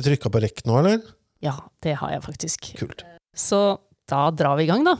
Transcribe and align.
Har 0.00 0.06
du 0.06 0.14
trykka 0.14 0.30
på 0.32 0.40
rekk 0.40 0.60
nå, 0.64 0.78
eller? 0.80 1.00
Ja, 1.44 1.52
det 1.84 1.98
har 2.00 2.08
jeg 2.08 2.22
faktisk. 2.24 2.70
Kult. 2.78 3.02
Så 3.36 3.58
da 4.08 4.30
drar 4.32 4.56
vi 4.56 4.64
i 4.64 4.68
gang, 4.70 4.80
da. 4.86 4.94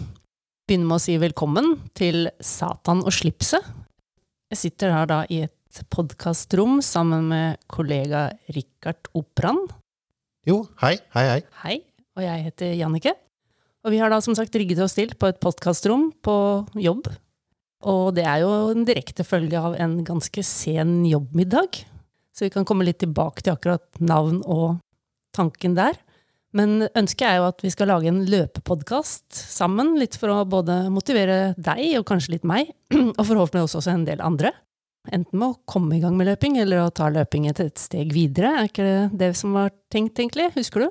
Begynner 0.69 0.91
med 0.91 0.99
å 0.99 1.01
si 1.01 1.15
velkommen 1.17 1.71
til 1.97 2.29
Satan 2.45 3.01
og 3.01 3.15
slipset. 3.17 3.65
Jeg 4.53 4.61
sitter 4.61 4.93
her 4.93 5.09
da 5.09 5.23
i 5.33 5.39
et 5.47 5.81
podkastrom 5.89 6.83
sammen 6.85 7.31
med 7.31 7.57
kollega 7.73 8.27
Rikard 8.53 9.09
Opran. 9.17 9.63
Jo, 10.45 10.67
hei, 10.85 10.99
hei, 11.17 11.25
hei. 11.31 11.39
Hei, 11.63 11.79
og 12.21 12.27
jeg 12.27 12.45
heter 12.51 12.77
Jannike. 12.83 13.17
Og 13.81 13.97
vi 13.97 14.03
har 14.05 14.13
da 14.13 14.21
som 14.21 14.37
sagt 14.37 14.61
rigget 14.61 14.85
oss 14.85 14.99
til 15.01 15.17
på 15.17 15.33
et 15.33 15.41
podkastrom 15.41 16.11
på 16.21 16.37
jobb. 16.77 17.09
Og 17.89 18.13
det 18.21 18.29
er 18.29 18.45
jo 18.45 18.53
en 18.75 18.85
direkte 18.85 19.25
følge 19.25 19.65
av 19.65 19.81
en 19.81 19.97
ganske 20.05 20.45
sen 20.45 20.99
jobbmiddag. 21.09 21.87
Så 22.37 22.45
vi 22.45 22.53
kan 22.53 22.69
komme 22.69 22.85
litt 22.85 23.01
tilbake 23.01 23.41
til 23.41 23.57
akkurat 23.57 23.89
navn 23.97 24.45
og 24.45 24.77
tanken 25.37 25.77
der. 25.79 25.99
Men 26.57 26.89
ønsket 26.99 27.27
er 27.29 27.37
jo 27.39 27.47
at 27.47 27.63
vi 27.63 27.71
skal 27.71 27.93
lage 27.93 28.11
en 28.11 28.25
løpepodkast 28.27 29.37
sammen, 29.39 29.95
litt 30.01 30.17
for 30.19 30.33
å 30.35 30.41
både 30.51 30.83
motivere 30.91 31.53
deg 31.61 32.01
og 32.01 32.09
kanskje 32.11 32.35
litt 32.35 32.49
meg, 32.49 32.73
og 33.19 33.23
forhåpentligvis 33.23 33.79
også 33.79 33.95
en 33.95 34.07
del 34.09 34.23
andre. 34.25 34.53
Enten 35.09 35.39
med 35.41 35.55
å 35.55 35.61
komme 35.71 35.97
i 35.97 36.01
gang 36.03 36.17
med 36.19 36.29
løping, 36.29 36.59
eller 36.61 36.83
å 36.85 36.95
ta 36.95 37.09
løping 37.13 37.47
et, 37.49 37.63
et 37.63 37.81
steg 37.81 38.11
videre. 38.13 38.51
Er 38.59 38.69
ikke 38.69 38.87
det 38.87 38.97
det 39.23 39.31
som 39.39 39.55
var 39.57 39.71
tenkt, 39.93 40.19
egentlig? 40.19 40.51
Husker 40.59 40.85
du? 40.85 40.91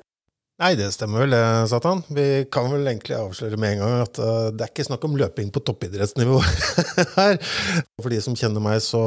Nei, 0.60 0.74
det 0.76 0.90
stemmer 0.92 1.22
vel, 1.22 1.32
det, 1.32 1.44
Satan. 1.70 2.02
Vi 2.12 2.24
kan 2.52 2.66
vel 2.68 2.88
egentlig 2.90 3.16
avsløre 3.16 3.56
med 3.60 3.76
en 3.76 3.84
gang 3.84 3.94
at 4.02 4.18
uh, 4.20 4.48
det 4.52 4.66
er 4.66 4.72
ikke 4.72 4.88
snakk 4.90 5.06
om 5.08 5.14
løping 5.16 5.48
på 5.54 5.62
toppidrettsnivå 5.64 6.40
her. 7.20 7.38
For 8.00 8.12
de 8.12 8.18
som 8.24 8.36
kjenner 8.36 8.64
meg, 8.64 8.82
så 8.84 9.00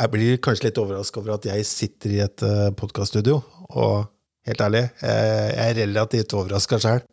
jeg 0.00 0.10
blir 0.14 0.40
kanskje 0.42 0.70
litt 0.70 0.80
overraska 0.82 1.20
over 1.20 1.36
at 1.36 1.46
jeg 1.46 1.68
sitter 1.68 2.16
i 2.16 2.24
et 2.24 2.46
uh, 2.46 2.72
podkaststudio. 2.74 3.38
Og 3.74 4.08
helt 4.48 4.64
ærlig, 4.64 4.82
jeg 5.02 5.60
er 5.64 5.78
relativt 5.82 6.34
overraska 6.36 6.80
sjøl. 6.82 7.04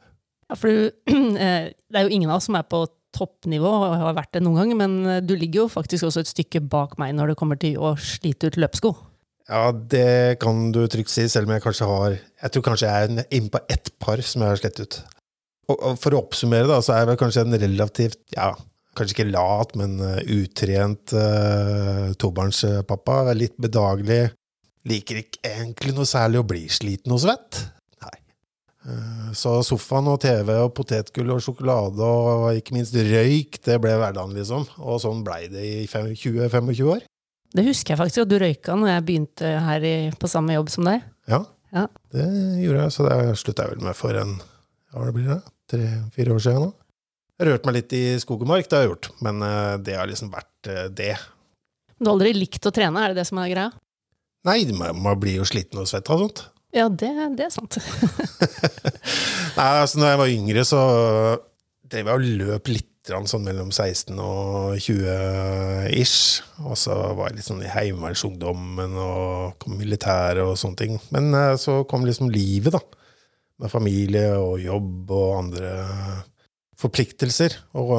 Ja, 0.51 0.57
for 0.57 0.67
du, 0.67 0.89
eh, 1.45 1.69
det 1.71 1.99
er 1.99 2.07
jo 2.07 2.15
ingen 2.15 2.31
av 2.31 2.39
oss 2.39 2.49
som 2.49 2.57
er 2.59 2.67
på 2.67 2.83
toppnivå 3.15 3.67
og 3.67 3.95
har 3.99 4.15
vært 4.15 4.37
det 4.37 4.43
noen 4.43 4.61
gang, 4.61 4.75
men 4.79 5.23
du 5.27 5.33
ligger 5.35 5.65
jo 5.65 5.71
faktisk 5.71 6.07
også 6.07 6.23
et 6.23 6.31
stykke 6.31 6.61
bak 6.71 6.95
meg 6.99 7.11
når 7.17 7.33
det 7.33 7.39
kommer 7.41 7.59
til 7.59 7.75
å 7.75 7.95
slite 7.99 8.51
ut 8.51 8.59
løpsko. 8.61 8.93
Ja, 9.51 9.71
det 9.71 10.39
kan 10.39 10.69
du 10.71 10.85
trygt 10.87 11.11
si, 11.11 11.25
selv 11.27 11.49
om 11.49 11.55
jeg 11.55 11.63
kanskje 11.65 11.87
har 11.89 12.13
Jeg 12.13 12.53
tror 12.53 12.63
kanskje 12.69 12.87
jeg 12.87 13.07
er 13.07 13.25
inne 13.35 13.51
på 13.51 13.59
ett 13.73 13.91
par 13.99 14.21
som 14.23 14.43
jeg 14.43 14.53
har 14.53 14.61
slett 14.61 14.79
ut. 14.79 14.99
Og 15.71 15.97
for 15.99 16.15
å 16.15 16.21
oppsummere, 16.23 16.69
da, 16.69 16.79
så 16.83 16.95
er 16.95 17.03
jeg 17.03 17.11
vel 17.11 17.19
kanskje 17.19 17.45
en 17.45 17.61
relativt 17.63 18.21
ja, 18.35 18.53
Kanskje 18.97 19.15
ikke 19.15 19.31
lat, 19.31 19.71
men 19.79 19.93
utrent 20.35 21.13
uh, 21.15 22.11
tobarnspappa. 22.19 23.21
Litt 23.39 23.55
bedagelig. 23.55 24.33
Liker 24.89 25.19
ikke 25.21 25.41
egentlig 25.45 25.93
noe 25.93 26.07
særlig 26.09 26.39
å 26.41 26.47
bli 26.47 26.63
sliten 26.73 27.13
og 27.13 27.21
svett. 27.21 27.59
Nei. 28.01 28.15
Uh, 28.87 29.29
så 29.37 29.59
sofaen 29.65 30.09
og 30.09 30.17
TV 30.23 30.49
og 30.57 30.71
potetgull 30.77 31.35
og 31.35 31.43
sjokolade 31.45 32.01
og 32.01 32.47
ikke 32.57 32.73
minst 32.77 32.95
røyk, 32.97 33.59
det 33.65 33.77
ble 33.83 33.93
hverdagen, 34.01 34.33
liksom. 34.37 34.65
Og 34.81 34.97
sånn 35.03 35.21
blei 35.27 35.45
det 35.53 35.61
i 35.61 35.85
20-25 35.91 36.81
år. 36.95 37.05
Det 37.51 37.65
husker 37.67 37.93
jeg 37.93 37.99
faktisk 37.99 38.23
at 38.23 38.31
du 38.31 38.37
røyka 38.41 38.77
når 38.79 38.93
jeg 38.95 39.05
begynte 39.09 39.49
her 39.67 39.83
i, 39.85 39.95
på 40.17 40.29
samme 40.31 40.55
jobb 40.55 40.69
som 40.73 40.87
deg. 40.87 41.03
Ja, 41.29 41.43
Ja. 41.75 41.85
det 42.15 42.25
gjorde 42.63 42.85
jeg. 42.87 42.93
Så 42.95 43.05
det 43.07 43.17
slutta 43.39 43.65
jeg 43.67 43.75
vel 43.77 43.85
med 43.85 43.95
for 43.99 44.15
en 44.17 44.37
hva 44.91 45.11
blir 45.15 45.27
det? 45.29 45.41
tre-fire 45.71 46.33
år 46.35 46.41
siden 46.43 46.65
nå. 46.65 46.71
Jeg 47.39 47.45
har 47.45 47.53
rørt 47.53 47.67
meg 47.69 47.75
litt 47.77 47.93
i 47.95 48.01
skog 48.19 48.41
og 48.43 48.49
mark, 48.51 48.67
det 48.67 48.75
har 48.75 48.83
jeg 48.83 48.91
gjort. 48.91 49.07
Men 49.23 49.39
eh, 49.45 49.77
det 49.85 49.95
har 49.95 50.09
liksom 50.09 50.31
vært 50.33 50.67
eh, 50.71 50.89
det. 50.91 51.13
Du 51.95 52.09
har 52.09 52.15
aldri 52.17 52.33
likt 52.35 52.65
å 52.67 52.73
trene, 52.75 52.99
er 53.05 53.13
det 53.13 53.21
det 53.21 53.27
som 53.29 53.39
er 53.41 53.51
greia? 53.53 53.69
Nei, 54.47 54.63
man 54.73 55.19
blir 55.21 55.41
jo 55.41 55.45
sliten 55.45 55.81
og 55.81 55.89
svett 55.89 56.09
og 56.09 56.25
sånt. 56.25 56.45
Ja, 56.73 56.87
det, 56.87 57.11
det 57.37 57.45
er 57.49 57.51
sant. 57.53 57.77
Nei, 59.57 59.67
altså 59.67 59.99
når 59.99 60.13
jeg 60.13 60.21
var 60.21 60.31
yngre, 60.31 60.63
så 60.65 60.81
drev 61.91 62.07
jeg 62.07 62.15
og 62.15 62.29
løp 62.39 62.71
litt 62.71 62.87
sånn 63.11 63.43
mellom 63.43 63.71
16 63.73 64.19
og 64.21 64.77
20 64.79 65.89
ish. 65.99 66.41
Og 66.63 66.77
så 66.79 66.95
var 67.17 67.29
jeg 67.29 67.39
litt 67.39 67.49
sånn 67.49 67.63
i 67.65 67.71
Heimevernsungdommen 67.71 68.95
og 69.01 69.57
kom 69.61 69.75
militæret 69.79 70.45
og 70.45 70.55
sånne 70.59 70.79
ting. 70.79 70.99
Men 71.13 71.33
eh, 71.35 71.57
så 71.59 71.81
kom 71.89 72.07
liksom 72.07 72.31
livet, 72.33 72.77
da. 72.77 72.81
Med 73.61 73.69
familie 73.69 74.31
og 74.39 74.61
jobb 74.63 75.11
og 75.13 75.35
andre 75.41 75.73
forpliktelser. 76.81 77.57
Og 77.77 77.93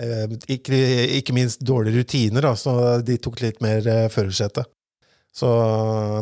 eh, 0.00 0.38
ikke, 0.56 0.78
ikke 1.18 1.36
minst 1.36 1.64
dårlige 1.66 2.04
rutiner, 2.04 2.46
da, 2.46 2.54
så 2.56 3.00
de 3.04 3.18
tok 3.18 3.42
litt 3.42 3.60
mer 3.64 3.82
eh, 3.82 4.06
førersetet. 4.12 4.70
Så 5.36 5.48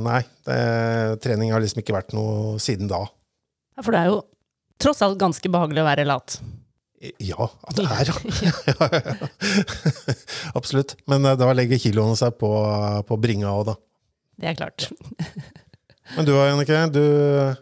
nei, 0.03 0.25
det, 0.47 0.59
trening 1.23 1.53
har 1.55 1.63
liksom 1.63 1.85
ikke 1.85 1.95
vært 1.95 2.15
noe 2.17 2.59
siden 2.63 2.91
da. 2.91 3.05
Ja, 3.77 3.85
For 3.85 3.95
det 3.95 4.03
er 4.03 4.11
jo 4.11 4.21
tross 4.83 5.03
alt 5.07 5.21
ganske 5.21 5.51
behagelig 5.55 5.85
å 5.85 5.89
være 5.89 6.07
lat. 6.09 6.39
Ja, 7.21 7.47
det 7.77 7.85
er, 7.85 8.09
ja. 8.09 8.89
Absolutt. 10.59 10.97
Men 11.11 11.27
eh, 11.29 11.37
da 11.37 11.51
legger 11.53 11.83
kiloene 11.83 12.17
seg 12.19 12.39
på, 12.41 12.51
på 13.07 13.19
bringa 13.21 13.53
òg, 13.53 13.69
da. 13.69 13.75
Det 14.41 14.51
er 14.51 14.59
klart. 14.59 14.89
Men 16.17 16.27
du 16.29 16.35
Jannicke, 16.35 16.81
du, 16.93 17.05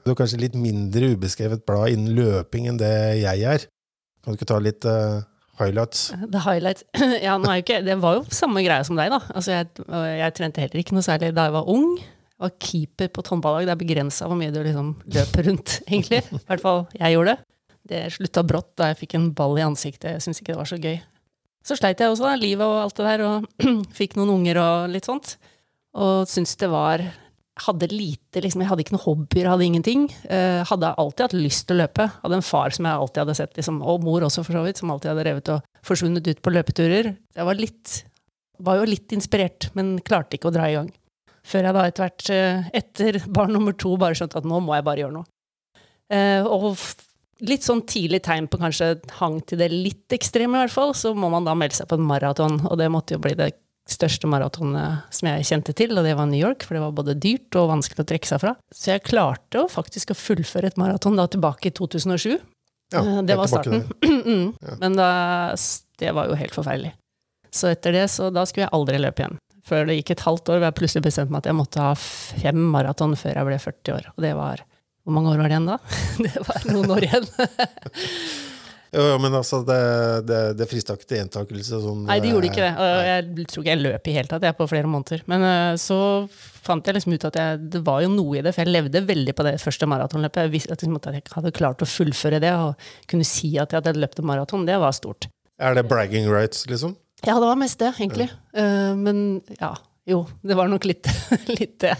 du 0.02 0.12
er 0.12 0.18
kanskje 0.18 0.40
litt 0.40 0.56
mindre 0.58 1.12
ubeskrevet 1.14 1.66
blad 1.68 1.92
innen 1.94 2.14
løping 2.16 2.70
enn 2.70 2.80
det 2.80 2.94
jeg 3.20 3.44
er. 3.46 3.66
Kan 4.22 4.34
du 4.34 4.38
ikke 4.38 4.48
ta 4.50 4.58
litt 4.62 4.86
uh, 4.88 5.22
highlights? 5.60 6.10
The 6.32 6.42
highlights 6.44 6.84
Ja, 7.26 7.36
ikke, 7.56 7.82
det 7.84 7.98
var 8.02 8.18
jo 8.18 8.24
samme 8.34 8.64
greia 8.64 8.84
som 8.86 8.98
deg, 8.98 9.12
da. 9.12 9.20
Altså, 9.34 9.54
jeg, 9.54 9.70
jeg 10.18 10.34
trente 10.38 10.64
heller 10.64 10.82
ikke 10.82 10.96
noe 10.96 11.06
særlig 11.06 11.32
da 11.36 11.46
jeg 11.48 11.56
var 11.56 11.70
ung. 11.70 11.94
Jeg 12.00 12.42
var 12.42 12.54
keeper 12.58 13.12
på 13.12 13.22
et. 13.24 13.32
Det 13.66 13.74
er 13.74 13.80
begrensa 13.84 14.28
hvor 14.28 14.38
mye 14.38 14.52
du 14.54 14.60
liksom 14.64 14.92
løper 15.14 15.48
rundt, 15.50 15.78
egentlig. 15.90 16.22
I 16.24 16.42
hvert 16.48 16.64
fall 16.64 16.84
jeg 16.98 17.16
gjorde 17.16 17.34
det. 17.34 17.48
Det 17.92 18.02
slutta 18.14 18.44
brått 18.46 18.76
da 18.78 18.92
jeg 18.92 19.00
fikk 19.02 19.16
en 19.18 19.32
ball 19.36 19.56
i 19.58 19.64
ansiktet. 19.66 20.14
Jeg 20.14 20.24
syntes 20.24 20.42
ikke 20.42 20.54
det 20.54 20.60
var 20.60 20.70
så 20.70 20.78
gøy. 20.82 21.00
Så 21.62 21.78
sleit 21.78 22.00
jeg 22.02 22.10
også, 22.10 22.26
da, 22.26 22.36
livet 22.38 22.66
og 22.66 22.80
alt 22.82 22.98
det 22.98 23.06
der, 23.06 23.24
og 23.26 23.66
fikk 23.98 24.16
noen 24.18 24.36
unger 24.38 24.58
og 24.62 24.92
litt 24.94 25.06
sånt. 25.06 25.36
Og 25.92 26.24
syntes 26.30 26.56
det 26.58 26.70
var 26.72 27.02
Hadde 27.60 27.90
lite, 27.90 28.40
liksom, 28.40 28.62
jeg 28.62 28.70
hadde 28.70 28.84
ikke 28.84 28.94
noen 28.94 29.04
hobbyer, 29.04 29.48
hadde 29.52 29.66
ingenting. 29.66 30.06
Uh, 30.24 30.62
hadde 30.70 30.94
alltid 30.96 31.26
hatt 31.26 31.36
lyst 31.36 31.66
til 31.68 31.76
å 31.76 31.82
løpe. 31.82 32.06
Hadde 32.22 32.38
en 32.38 32.46
far 32.46 32.72
som 32.72 32.88
jeg 32.88 33.02
alltid 33.02 33.22
hadde 33.22 33.36
sett, 33.36 33.52
liksom, 33.58 33.82
og 33.84 34.06
mor 34.06 34.24
også 34.24 34.44
for 34.46 34.56
så 34.56 34.64
vidt, 34.64 34.80
som 34.80 34.92
alltid 34.94 35.12
hadde 35.12 35.26
revet 35.28 35.52
og 35.52 35.84
forsvunnet 35.84 36.30
ut 36.32 36.40
på 36.40 36.54
løpeturer. 36.54 37.12
Jeg 37.36 37.48
var 37.48 37.60
litt 37.60 38.00
Var 38.62 38.76
jo 38.78 38.86
litt 38.86 39.10
inspirert, 39.10 39.72
men 39.74 39.96
klarte 40.06 40.36
ikke 40.36 40.52
å 40.52 40.54
dra 40.54 40.68
i 40.70 40.74
gang. 40.76 40.90
Før 41.42 41.66
jeg 41.66 41.74
da 41.74 41.86
etter 41.88 42.04
hvert, 42.06 42.26
uh, 42.30 42.66
etter 42.78 43.22
barn 43.26 43.52
nummer 43.56 43.74
to, 43.74 43.96
bare 43.98 44.14
skjønte 44.16 44.38
at 44.38 44.46
nå 44.46 44.60
må 44.62 44.76
jeg 44.76 44.86
bare 44.86 45.02
gjøre 45.02 45.16
noe. 45.16 45.26
Uh, 46.12 46.46
og 46.46 46.78
litt 47.42 47.66
sånn 47.66 47.82
tidlig 47.88 48.22
tegn 48.26 48.46
på 48.50 48.60
kanskje 48.60 48.94
hang 49.18 49.40
til 49.48 49.60
det 49.60 49.68
litt 49.72 50.14
ekstreme, 50.14 50.56
i 50.56 50.64
hvert 50.64 50.74
fall, 50.74 50.94
så 50.96 51.12
må 51.16 51.30
man 51.32 51.48
da 51.48 51.56
melde 51.58 51.80
seg 51.80 51.90
på 51.90 51.98
en 51.98 52.06
maraton. 52.06 52.60
Og 52.68 52.78
det 52.78 52.88
måtte 52.92 53.16
jo 53.16 53.22
bli 53.24 53.34
det 53.38 53.50
største 53.90 54.28
maratonet 54.30 55.08
som 55.14 55.28
jeg 55.28 55.46
kjente 55.48 55.74
til, 55.76 55.96
og 55.98 56.06
det 56.06 56.14
var 56.18 56.28
New 56.30 56.38
York, 56.40 56.62
for 56.66 56.78
det 56.78 56.82
var 56.84 56.94
både 56.96 57.16
dyrt 57.18 57.58
og 57.58 57.70
vanskelig 57.72 58.04
å 58.04 58.08
trekke 58.08 58.28
seg 58.30 58.42
fra. 58.44 58.54
Så 58.72 58.92
jeg 58.92 59.04
klarte 59.08 59.64
å 59.64 59.70
faktisk 59.70 60.14
å 60.14 60.18
fullføre 60.18 60.70
et 60.70 60.78
maraton 60.80 61.18
da 61.18 61.26
tilbake 61.30 61.72
i 61.72 61.74
2007. 61.74 62.38
Ja, 62.92 63.00
Eh, 63.02 63.22
det 63.24 63.36
var 63.36 63.48
starten. 63.48 63.86
Mm. 64.22 64.52
Ja. 64.60 64.74
Men 64.78 64.96
da, 64.96 65.06
det 65.98 66.12
var 66.14 66.28
jo 66.28 66.36
helt 66.38 66.54
forferdelig. 66.54 66.92
Så 67.50 67.70
etter 67.72 67.92
det, 67.96 68.04
så 68.12 68.28
da 68.32 68.44
skulle 68.46 68.66
jeg 68.66 68.74
aldri 68.76 69.00
løpe 69.00 69.24
igjen. 69.24 69.38
Før 69.66 69.86
det 69.88 69.96
gikk 69.98 70.12
et 70.14 70.24
halvt 70.26 70.50
år, 70.52 70.60
hvor 70.60 70.68
jeg 70.68 70.76
plutselig 70.78 71.04
bestemte 71.06 71.32
meg 71.32 71.42
at 71.42 71.48
jeg 71.50 71.58
måtte 71.58 71.82
ha 71.82 71.92
fem 71.98 72.60
maraton 72.74 73.16
før 73.18 73.40
jeg 73.40 73.48
ble 73.48 73.58
40 73.64 73.96
år. 73.96 74.08
Og 74.14 74.24
det 74.24 74.34
var 74.38 74.62
Hvor 75.02 75.16
mange 75.16 75.32
år 75.32 75.40
var 75.40 75.50
det 75.50 75.56
igjen 75.56 75.66
da? 75.66 75.78
Det 76.28 76.44
var 76.46 76.66
noen 76.70 76.92
år 76.94 77.06
igjen. 77.08 77.26
Jo, 78.92 79.02
jo, 79.08 79.18
men 79.22 79.32
altså, 79.32 79.62
det, 79.64 79.76
det, 80.28 80.38
det 80.58 80.66
frista 80.68 80.92
ikke 80.98 81.06
til 81.08 81.22
gjentakelse. 81.22 81.78
Sånn, 81.80 82.02
Nei, 82.10 82.18
det 82.20 82.32
gjorde 82.34 82.50
ikke 82.50 82.60
det. 82.60 82.72
Nei. 82.76 82.88
jeg 83.06 83.46
tror 83.48 83.62
ikke 83.62 83.72
jeg 83.72 83.80
løp 83.80 84.08
i 84.10 84.16
hele 84.18 84.28
tatt 84.28 84.44
jeg, 84.44 84.56
på 84.58 84.66
flere 84.68 84.90
måneder. 84.92 85.22
Men 85.32 85.46
eh, 85.48 85.76
så 85.80 85.98
fant 86.32 86.86
jeg 86.86 86.98
liksom 86.98 87.14
ut 87.16 87.24
at 87.30 87.38
jeg, 87.40 87.62
det 87.72 87.80
var 87.86 88.02
jo 88.04 88.10
noe 88.12 88.36
i 88.36 88.42
det, 88.44 88.52
for 88.52 88.66
jeg 88.66 88.74
levde 88.74 89.04
veldig 89.08 89.34
på 89.38 89.46
det 89.48 89.54
første 89.62 89.88
maratonløpet. 89.88 90.44
Jeg 90.44 90.52
visste 90.52 90.76
at, 90.76 90.84
liksom, 90.84 90.98
at 91.00 91.08
jeg 91.08 91.24
hadde 91.38 91.54
klart 91.56 91.84
å 91.84 91.88
fullføre 91.88 92.42
det, 92.44 92.52
og 92.52 92.92
kunne 93.08 93.28
si 93.28 93.54
at 93.56 93.72
jeg 93.72 93.80
hadde 93.80 93.96
løpt 94.02 94.20
en 94.20 94.28
maraton, 94.28 94.68
det 94.68 94.76
var 94.82 94.92
stort. 94.96 95.30
Er 95.62 95.78
det 95.78 95.86
bragging 95.88 96.28
rights, 96.28 96.66
liksom? 96.68 96.92
Ja, 97.24 97.38
det 97.38 97.48
var 97.48 97.56
mest 97.56 97.80
det, 97.80 97.94
egentlig. 97.96 98.28
Ja. 98.52 98.92
men 98.98 99.40
ja, 99.56 99.76
jo, 100.10 100.24
det 100.42 100.56
var 100.58 100.68
nok 100.68 100.84
litt, 100.90 101.08
litt 101.60 101.78
det. 101.80 101.94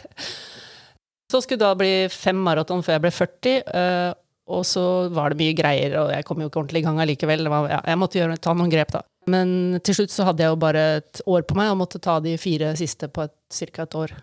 Så 1.33 1.41
skulle 1.41 1.63
det 1.63 1.69
da 1.71 1.77
bli 1.79 1.93
fem 2.13 2.37
maraton 2.37 2.83
før 2.85 2.99
jeg 2.99 3.05
ble 3.07 3.13
40, 3.17 3.63
eh, 3.81 4.11
og 4.51 4.65
så 4.67 4.85
var 5.15 5.33
det 5.33 5.39
mye 5.39 5.55
greier, 5.57 5.95
og 6.01 6.11
jeg 6.15 6.27
kom 6.27 6.43
jo 6.43 6.51
ikke 6.51 6.63
ordentlig 6.63 6.83
i 6.83 6.87
gang 6.87 6.99
allikevel. 7.03 7.47
Ja, 7.71 7.79
jeg 7.93 8.01
måtte 8.01 8.19
gjøre, 8.19 8.41
ta 8.43 8.55
noen 8.59 8.73
grep, 8.73 8.91
da. 8.95 9.05
Men 9.31 9.79
til 9.87 10.01
slutt 10.01 10.15
så 10.15 10.27
hadde 10.27 10.43
jeg 10.43 10.51
jo 10.51 10.59
bare 10.61 10.83
et 10.99 11.23
år 11.31 11.47
på 11.47 11.57
meg, 11.59 11.71
og 11.71 11.79
måtte 11.85 12.03
ta 12.03 12.19
de 12.25 12.35
fire 12.41 12.73
siste 12.79 13.09
på 13.13 13.29
ca. 13.31 13.87
et 13.87 13.99
år. 13.99 14.15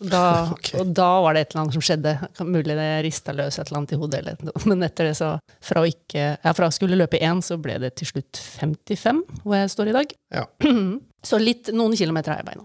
Da, 0.00 0.22
okay. 0.54 0.80
Og 0.80 0.90
da 0.96 1.08
var 1.22 1.36
det 1.36 1.44
et 1.44 1.52
eller 1.52 1.62
annet 1.64 1.76
som 1.76 1.84
skjedde. 1.84 2.16
Mulig 2.48 2.76
det 2.78 2.88
rista 3.06 3.34
løs 3.36 3.58
et 3.58 3.68
eller 3.68 3.82
annet 3.82 3.94
i 3.94 4.00
hodet, 4.00 4.22
eller. 4.24 4.54
Men 4.70 4.86
etter 4.86 5.10
det, 5.10 5.14
så 5.20 5.36
Fra 5.64 5.84
å 5.84 5.88
ikke 5.88 6.26
Ja, 6.32 6.54
fra 6.56 6.70
skulle 6.74 6.98
løpe 6.98 7.20
én, 7.20 7.44
så 7.44 7.60
ble 7.60 7.78
det 7.82 7.94
til 8.00 8.10
slutt 8.10 8.40
55, 8.40 9.22
hvor 9.44 9.58
jeg 9.60 9.72
står 9.76 9.92
i 9.92 9.96
dag. 10.00 10.18
Ja. 10.34 10.48
Så 11.20 11.36
litt, 11.36 11.68
noen 11.76 11.92
kilometer 11.92 12.32
har 12.32 12.38
jeg 12.40 12.46
beina. 12.46 12.62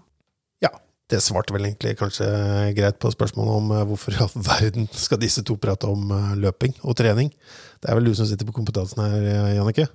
Det 1.11 1.19
svarte 1.21 1.53
vel 1.53 1.67
egentlig 1.67 1.93
kanskje 1.99 2.27
greit 2.77 2.97
på 3.01 3.11
spørsmålet 3.13 3.59
om 3.59 3.73
eh, 3.75 3.83
hvorfor 3.89 4.15
i 4.15 4.23
all 4.25 4.47
verden 4.47 4.87
skal 4.89 5.21
disse 5.21 5.43
to 5.45 5.57
prate 5.61 5.85
om 5.85 6.09
eh, 6.09 6.31
løping 6.41 6.73
og 6.81 6.97
trening. 6.97 7.29
Det 7.81 7.91
er 7.91 7.99
vel 7.99 8.09
du 8.09 8.15
som 8.17 8.25
sitter 8.25 8.47
på 8.47 8.55
kompetansen 8.55 9.03
her, 9.03 9.29
eh, 9.29 9.53
Jannicke? 9.59 9.85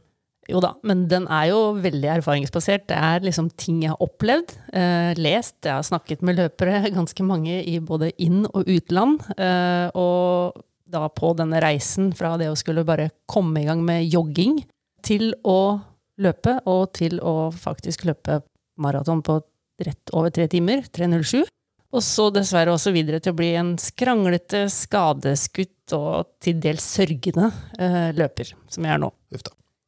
Jo 0.50 0.60
da, 0.62 0.72
men 0.86 1.04
den 1.10 1.26
er 1.30 1.50
jo 1.50 1.58
veldig 1.82 2.08
erfaringsbasert. 2.16 2.88
Det 2.90 2.96
er 2.96 3.26
liksom 3.26 3.50
ting 3.60 3.82
jeg 3.84 3.92
har 3.92 4.02
opplevd, 4.02 4.54
eh, 4.72 5.12
lest. 5.18 5.58
Jeg 5.66 5.76
har 5.76 5.86
snakket 5.86 6.24
med 6.26 6.38
løpere, 6.40 6.82
ganske 6.98 7.26
mange 7.26 7.60
i 7.60 7.78
både 7.78 8.10
inn- 8.18 8.48
og 8.48 8.66
utland. 8.70 9.20
Eh, 9.36 9.90
og 9.98 10.58
da 10.90 11.06
på 11.14 11.34
denne 11.38 11.60
reisen 11.62 12.10
fra 12.16 12.36
det 12.40 12.50
å 12.50 12.58
skulle 12.58 12.86
bare 12.86 13.10
komme 13.30 13.62
i 13.62 13.68
gang 13.68 13.84
med 13.86 14.08
jogging, 14.10 14.62
til 15.06 15.30
å 15.48 15.80
løpe, 16.20 16.58
og 16.68 16.90
til 16.98 17.20
å 17.24 17.50
faktisk 17.54 18.04
løpe 18.08 18.42
maraton 18.80 19.22
på 19.24 19.38
rett 19.86 20.12
over 20.16 20.30
tre 20.34 20.46
timer, 20.52 20.84
3.07. 20.92 21.44
Og 21.90 22.04
så 22.06 22.28
dessverre 22.30 22.70
også 22.70 22.92
videre 22.94 23.18
til 23.18 23.32
å 23.34 23.38
bli 23.40 23.48
en 23.58 23.72
skranglete, 23.82 24.66
skadeskutt 24.70 25.94
og 25.96 26.28
til 26.42 26.60
dels 26.62 26.84
sørgende 26.86 27.48
eh, 27.82 28.12
løper, 28.14 28.52
som 28.70 28.86
jeg 28.86 28.94
er 28.94 29.00
nå. 29.02 29.08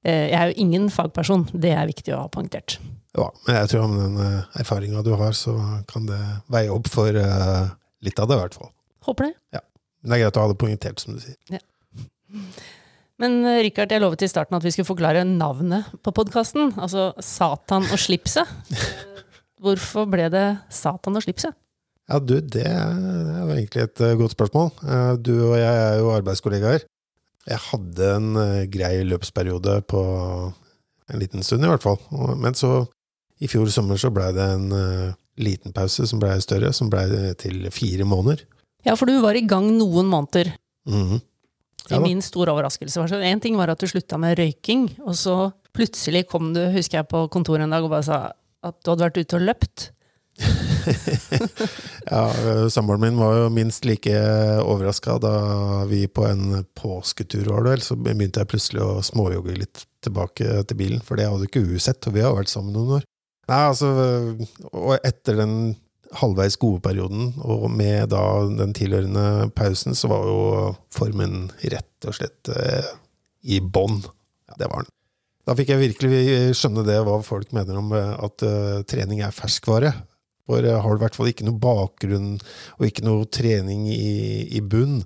Eh, 0.03 0.25
Jeg 0.33 0.39
er 0.41 0.50
jo 0.50 0.56
ingen 0.65 0.89
fagperson, 0.91 1.44
det 1.55 1.71
er 1.79 1.87
viktig 1.87 2.11
å 2.17 2.25
ha 2.25 2.33
poengtert. 2.33 2.81
Ja, 3.15 3.29
men 3.47 3.59
jeg 3.61 3.71
tror 3.71 3.87
med 3.93 4.03
den 4.03 4.19
eh, 4.25 4.59
erfaringa 4.65 5.05
du 5.06 5.12
har, 5.21 5.37
så 5.39 5.55
kan 5.93 6.09
det 6.11 6.19
veie 6.50 6.73
opp 6.75 6.91
for 6.91 7.15
eh, 7.15 7.71
litt 8.03 8.19
av 8.19 8.33
det, 8.33 8.41
i 8.41 8.43
hvert 8.43 8.59
fall. 8.59 8.73
Håper 9.06 9.31
det. 9.31 9.62
Men 10.03 10.11
det 10.11 10.19
er 10.19 10.25
greit 10.25 10.41
å 10.41 10.43
ha 10.43 10.50
det 10.50 10.59
poengtert, 10.59 10.99
som 11.05 11.15
du 11.15 11.23
sier. 11.23 11.62
Men 13.23 13.39
Richard, 13.44 13.62
Rikard, 13.69 13.93
jeg 13.94 14.03
lovet 14.03 14.23
i 14.27 14.31
starten 14.33 14.56
at 14.59 14.65
vi 14.67 14.73
skulle 14.75 14.89
forklare 14.89 15.23
navnet 15.29 15.93
på 16.03 16.11
podkasten. 16.17 16.73
Altså 16.83 17.12
Satan 17.23 17.87
og 17.93 18.00
slipset. 18.03 18.50
Hvorfor 19.62 20.09
ble 20.11 20.26
det 20.32 20.47
Satan 20.75 21.17
og 21.19 21.23
slipset? 21.25 21.55
Ja, 22.11 22.19
du, 22.19 22.35
det 22.43 22.64
er 22.67 22.97
jo 23.44 23.53
egentlig 23.55 23.85
et 23.85 24.00
eh, 24.03 24.17
godt 24.19 24.35
spørsmål. 24.35 24.73
Eh, 24.82 25.12
Du 25.23 25.32
og 25.53 25.55
jeg 25.61 25.70
er 25.85 26.00
jo 26.00 26.11
arbeidskollegaer. 26.17 26.82
Jeg 27.49 27.61
hadde 27.70 28.09
en 28.17 28.29
eh, 28.43 28.64
grei 28.70 28.97
løpsperiode 29.06 29.76
på 29.91 30.03
en 31.12 31.20
liten 31.23 31.43
stund, 31.47 31.64
i 31.64 31.70
hvert 31.70 31.85
fall. 31.85 31.99
Men 32.43 32.55
så, 32.59 32.82
i 33.43 33.49
fjor 33.50 33.70
sommer, 33.75 33.99
så 34.00 34.11
blei 34.14 34.31
det 34.35 34.49
en 34.56 34.67
liten 35.43 35.73
pause 35.75 36.06
som 36.08 36.20
blei 36.23 36.37
større, 36.43 36.70
som 36.76 36.91
blei 36.93 37.06
til 37.41 37.67
fire 37.75 38.05
måneder. 38.08 38.44
Ja, 38.87 38.94
for 38.99 39.06
du 39.11 39.17
var 39.23 39.37
i 39.38 39.44
gang 39.47 39.70
noen 39.79 40.08
måneder. 40.11 40.55
Mhm. 40.88 41.20
Til 41.82 41.97
Ja 41.97 41.99
da. 41.99 42.06
min 42.06 42.20
store 42.23 42.53
overraskelse. 42.53 43.00
Én 43.11 43.25
En 43.32 43.41
ting 43.41 43.56
var 43.58 43.69
at 43.73 43.79
du 43.81 43.87
slutta 43.91 44.19
med 44.19 44.38
røyking, 44.38 44.85
og 45.03 45.15
så 45.19 45.53
plutselig 45.75 46.29
kom 46.31 46.53
du, 46.55 46.61
husker 46.70 46.99
jeg, 47.00 47.08
på 47.11 47.25
kontoret 47.29 47.65
en 47.65 47.70
dag 47.75 47.82
og 47.82 47.91
bare 47.91 48.06
sa 48.06 48.19
at 48.62 48.79
du 48.82 48.93
hadde 48.93 49.09
vært 49.09 49.20
ute 49.23 49.41
og 49.41 49.50
løpt. 49.50 49.91
Ja, 52.11 52.25
eh, 52.35 52.69
Samboeren 52.69 53.00
min 53.05 53.19
var 53.20 53.37
jo 53.37 53.50
minst 53.55 53.85
like 53.87 54.12
overraska 54.67 55.14
da 55.23 55.35
vi 55.87 56.00
på 56.11 56.25
en 56.26 56.64
påsketur 56.75 57.47
var 57.47 57.62
det 57.62 57.76
vel, 57.76 57.85
så 57.87 57.97
begynte 57.97 58.43
jeg 58.43 58.50
plutselig 58.50 58.82
å 58.82 59.05
småjogge 59.06 59.55
litt 59.61 59.85
tilbake 60.03 60.64
til 60.67 60.81
bilen, 60.81 61.05
for 61.06 61.20
det 61.20 61.29
hadde 61.31 61.47
ikke 61.47 61.62
hun 61.62 61.79
sett, 61.82 62.03
og 62.11 62.17
vi 62.17 62.25
har 62.25 62.35
vært 62.35 62.50
sammen 62.50 62.75
noen 62.75 62.99
år. 62.99 63.06
Nei, 63.53 63.61
altså, 63.70 63.93
og 64.73 64.97
etter 64.99 65.38
den 65.38 65.55
halvveis 66.19 66.58
gode 66.61 66.82
perioden, 66.85 67.31
og 67.41 67.69
med 67.73 68.11
da 68.12 68.25
den 68.50 68.75
tilhørende 68.76 69.49
pausen, 69.56 69.97
så 69.99 70.11
var 70.12 70.26
jo 70.29 70.43
formen 70.94 71.47
rett 71.62 72.08
og 72.08 72.19
slett 72.19 72.50
eh, 72.53 72.91
i 73.43 73.62
bånn. 73.62 74.03
Ja, 74.50 74.58
det 74.58 74.70
var 74.73 74.85
den. 74.85 74.93
Da 75.43 75.56
fikk 75.59 75.73
jeg 75.73 75.83
virkelig 75.83 76.55
skjønne 76.55 76.85
det 76.87 77.00
hva 77.03 77.19
folk 77.27 77.50
mener 77.56 77.81
om 77.81 77.91
eh, 77.99 78.15
at 78.23 78.47
uh, 78.47 78.81
trening 78.87 79.25
er 79.27 79.35
ferskvare. 79.35 79.91
For 80.47 80.62
eh, 80.62 80.79
har 80.79 80.94
du 80.94 81.00
i 81.00 81.03
hvert 81.03 81.19
fall 81.19 81.31
ikke 81.33 81.47
noe 81.49 81.59
bakgrunn 81.62 82.37
og 82.79 82.87
ikke 82.87 83.06
noe 83.06 83.27
trening 83.27 83.89
i, 83.91 84.47
i 84.55 84.62
bunn, 84.62 85.00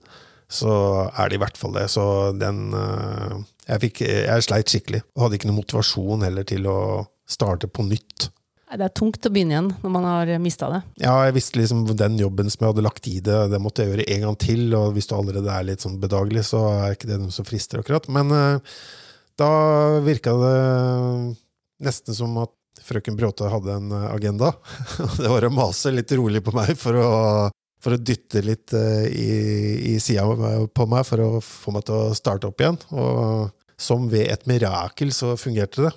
så 0.47 0.73
er 1.09 1.31
det 1.31 1.39
i 1.39 1.43
hvert 1.43 1.59
fall 1.59 1.73
det. 1.77 1.89
Så 1.93 2.05
den 2.37 2.69
uh, 2.77 3.41
jeg, 3.65 3.83
fikk, 3.89 4.03
jeg 4.05 4.45
sleit 4.45 4.73
skikkelig, 4.73 5.03
og 5.17 5.27
hadde 5.27 5.41
ikke 5.41 5.51
noe 5.51 5.61
motivasjon 5.63 6.27
heller 6.29 6.49
til 6.49 6.69
å 6.69 6.79
starte 7.27 7.71
på 7.73 7.87
nytt. 7.89 8.29
Det 8.67 8.83
er 8.83 8.93
tungt 8.99 9.25
å 9.25 9.31
begynne 9.31 9.55
igjen 9.55 9.69
når 9.81 9.93
man 9.95 10.05
har 10.05 10.31
mista 10.43 10.69
det. 10.69 10.81
Ja, 11.01 11.15
jeg 11.25 11.37
visste 11.37 11.61
liksom 11.61 11.85
den 11.97 12.19
jobben 12.19 12.51
som 12.51 12.65
jeg 12.65 12.75
hadde 12.75 12.85
lagt 12.85 13.07
i 13.09 13.21
det, 13.25 13.37
det 13.53 13.61
måtte 13.63 13.85
jeg 13.85 13.95
gjøre 13.95 14.07
en 14.13 14.25
gang 14.27 14.39
til, 14.43 14.65
og 14.77 14.97
hvis 14.97 15.09
du 15.09 15.15
allerede 15.17 15.55
er 15.55 15.69
litt 15.69 15.87
sånn 15.87 16.01
bedagelig, 16.03 16.49
så 16.51 16.65
er 16.75 16.97
ikke 16.97 17.09
det 17.09 17.21
noe 17.23 17.33
som 17.33 17.47
frister 17.47 17.81
akkurat. 17.81 18.11
Men 18.13 18.35
eh, 18.35 18.75
da 19.41 19.51
virka 20.05 20.33
det 20.41 20.57
nesten 21.85 22.17
som 22.17 22.37
at 22.41 22.55
frøken 22.87 23.17
Bråte 23.19 23.51
hadde 23.51 23.77
en 23.77 23.93
eh, 23.93 24.09
agenda. 24.15 24.53
Det 25.21 25.29
var 25.31 25.47
å 25.47 25.53
mase 25.55 25.93
litt 25.95 26.13
rolig 26.17 26.43
på 26.45 26.55
meg 26.57 26.75
for 26.79 26.99
å, 27.01 27.11
for 27.83 27.97
å 27.97 28.01
dytte 28.01 28.43
litt 28.45 28.75
eh, 28.77 29.07
i, 29.11 29.31
i 29.93 29.97
sida 30.03 30.27
på 30.69 30.89
meg 30.91 31.07
for 31.09 31.25
å 31.25 31.31
få 31.45 31.75
meg 31.77 31.87
til 31.89 31.99
å 31.99 32.17
starte 32.17 32.51
opp 32.51 32.63
igjen. 32.63 32.81
Og 32.97 33.53
som 33.81 34.09
ved 34.13 34.31
et 34.33 34.47
mirakel 34.49 35.13
så 35.13 35.35
fungerte 35.41 35.89
det. 35.89 35.95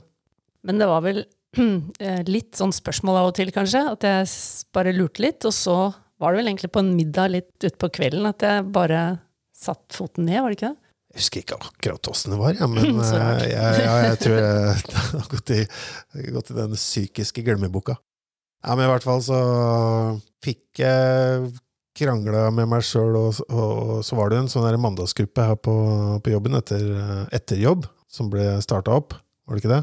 Men 0.67 0.81
det 0.81 0.89
var 0.91 1.03
vel 1.05 1.23
eh, 2.03 2.21
litt 2.27 2.59
sånn 2.59 2.75
spørsmål 2.75 3.21
av 3.21 3.31
og 3.31 3.37
til, 3.39 3.53
kanskje. 3.55 3.85
At 3.95 4.05
jeg 4.07 4.29
bare 4.75 4.95
lurte 4.95 5.23
litt. 5.23 5.47
Og 5.47 5.55
så 5.55 5.79
var 6.19 6.33
det 6.33 6.41
vel 6.41 6.51
egentlig 6.51 6.73
på 6.75 6.83
en 6.83 6.93
middag 6.97 7.33
litt 7.35 7.69
utpå 7.69 7.91
kvelden 7.95 8.27
at 8.27 8.43
jeg 8.43 8.67
bare 8.75 9.03
satt 9.59 9.91
foten 9.95 10.27
ned, 10.27 10.39
var 10.39 10.51
det 10.51 10.59
ikke 10.59 10.71
det? 10.71 10.88
Jeg 11.09 11.23
husker 11.23 11.41
ikke 11.41 11.57
akkurat 11.57 12.09
åssen 12.11 12.35
det 12.35 12.37
var, 12.37 12.53
ja, 12.53 12.67
men 12.69 12.99
eh, 13.05 13.45
jeg, 13.49 13.79
ja, 13.81 13.95
jeg 14.11 14.19
tror 14.21 14.37
det 14.45 14.99
har 14.99 15.31
gått 15.31 15.53
i, 15.55 15.63
gått 16.35 16.51
i 16.53 16.57
den 16.59 16.77
psykiske 16.77 17.43
glemmeboka. 17.47 17.97
Ja, 18.61 18.75
men 18.75 18.85
i 18.85 18.91
hvert 18.91 19.07
fall 19.07 19.21
så 19.23 19.39
fikk 20.43 20.81
jeg 20.83 21.49
krangla 21.99 22.49
med 22.55 22.69
meg 22.71 22.83
sjøl, 22.85 23.15
og, 23.17 23.39
og 23.49 24.03
så 24.05 24.17
var 24.19 24.31
det 24.31 24.43
en 24.43 24.51
sånn 24.51 24.67
der 24.67 24.77
mandagsgruppe 24.79 25.47
her 25.49 25.57
på, 25.59 25.75
på 26.23 26.33
jobben 26.35 26.59
etter, 26.59 26.83
etter 27.35 27.59
jobb, 27.59 27.87
som 28.11 28.29
ble 28.31 28.59
starta 28.63 28.93
opp. 28.99 29.15
Var 29.47 29.57
det 29.57 29.63
ikke 29.63 29.73
det? 29.73 29.81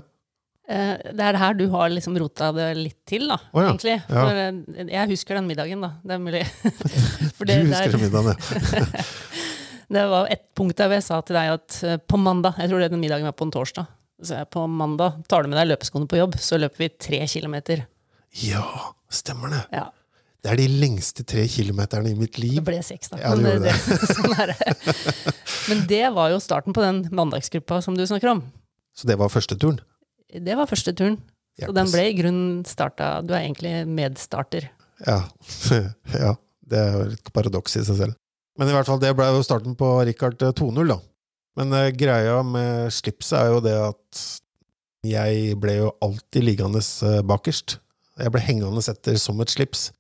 Eh, 0.67 0.94
Det 1.14 1.22
er 1.22 1.37
det 1.37 1.43
her 1.43 1.55
du 1.55 1.67
har 1.70 1.90
liksom 1.93 2.17
rota 2.19 2.50
det 2.55 2.70
litt 2.79 2.99
til, 3.08 3.29
da, 3.31 3.37
oh, 3.52 3.62
ja, 3.62 3.69
egentlig. 3.70 3.99
For 4.08 4.40
ja. 4.40 4.88
jeg 5.00 5.12
husker 5.12 5.38
den 5.38 5.50
middagen, 5.50 5.84
da. 5.84 5.93
Det 6.02 6.17
er 6.17 6.22
mulig. 6.22 6.43
For 7.37 7.46
det, 7.49 7.61
du 7.62 7.72
husker 7.72 7.96
den 7.96 8.06
middagen, 8.06 8.34
ja. 8.34 9.06
Det 9.93 10.03
var 10.11 10.31
et 10.33 10.43
punkt 10.59 10.79
der 10.79 10.88
hvor 10.91 10.99
jeg 10.99 11.06
sa 11.06 11.21
til 11.23 11.37
deg 11.38 11.53
at 11.55 11.77
eh, 11.87 11.99
på 12.03 12.19
mandag 12.19 12.56
Jeg 12.58 12.70
tror 12.72 12.82
det 12.82 12.89
den 12.91 13.03
middagen 13.03 13.27
var 13.29 13.37
på 13.39 13.46
en 13.46 13.53
torsdag. 13.55 13.87
Så 14.25 14.39
jeg, 14.39 14.49
på 14.51 14.65
mandag 14.70 15.20
tar 15.29 15.44
du 15.44 15.51
med 15.53 15.58
deg 15.60 15.69
løpeskoene 15.75 16.08
på 16.08 16.19
jobb, 16.19 16.39
så 16.41 16.58
løper 16.58 16.87
vi 16.87 16.89
tre 17.05 17.20
kilometer. 17.29 17.84
Ja, 18.43 18.65
stemmer 19.13 19.53
det. 19.53 19.63
Ja, 19.77 19.91
Det 20.43 20.53
er 20.53 20.60
de 20.63 20.67
lengste 20.81 21.25
tre 21.27 21.44
kilometerne 21.51 22.10
i 22.13 22.17
mitt 22.17 22.39
liv. 22.39 22.55
det 22.60 22.65
ble 22.65 22.81
seks, 22.87 23.10
da. 23.13 23.19
Ja, 23.20 23.34
det 23.37 23.43
Men, 23.43 23.58
gjorde 23.58 23.75
det, 23.75 24.08
sånn 24.17 24.37
er 24.41 24.53
det. 24.53 25.37
Men 25.69 25.84
det 25.91 26.03
var 26.17 26.32
jo 26.32 26.41
starten 26.43 26.77
på 26.77 26.84
den 26.84 27.05
mandagsgruppa 27.13 27.81
som 27.84 27.96
du 27.99 28.05
snakker 28.06 28.32
om. 28.32 28.44
Så 28.96 29.08
det 29.10 29.19
var 29.20 29.29
første 29.32 29.56
turen. 29.58 29.81
Det 30.32 30.56
var 30.56 30.69
første 30.70 30.94
turen. 30.96 31.19
Så 31.60 31.72
den 31.72 31.89
ble 31.89 32.03
i 32.10 32.17
grunnen 32.19 32.65
starta 32.69 33.22
Du 33.25 33.32
er 33.32 33.46
egentlig 33.46 33.87
medstarter. 33.89 34.69
Ja. 35.06 35.22
ja. 36.25 36.34
Det 36.67 36.79
er 36.81 36.94
jo 36.96 37.03
et 37.15 37.32
paradoks 37.37 37.77
i 37.79 37.84
seg 37.87 38.01
selv. 38.01 38.17
Men 38.56 38.70
i 38.70 38.75
hvert 38.77 38.89
fall, 38.89 39.01
det 39.03 39.13
ble 39.17 39.29
jo 39.34 39.44
starten 39.44 39.77
på 39.79 39.91
Rikard 40.08 40.41
2.0, 40.41 40.81
da. 40.89 40.98
Men 41.56 41.72
eh, 41.77 41.93
greia 41.96 42.41
med 42.44 42.93
slipset 42.94 43.39
er 43.41 43.53
jo 43.53 43.63
det 43.65 43.77
at 43.81 44.22
jeg 45.06 45.58
ble 45.63 45.79
jo 45.79 45.93
alltid 46.05 46.44
liggende 46.44 46.81
eh, 46.81 47.20
bakerst. 47.27 47.79
Jeg 48.17 48.32
ble 48.32 48.43
hengende 48.44 48.82
etter 48.93 49.19
som 49.20 49.41
et 49.44 49.53
slips. 49.53 49.91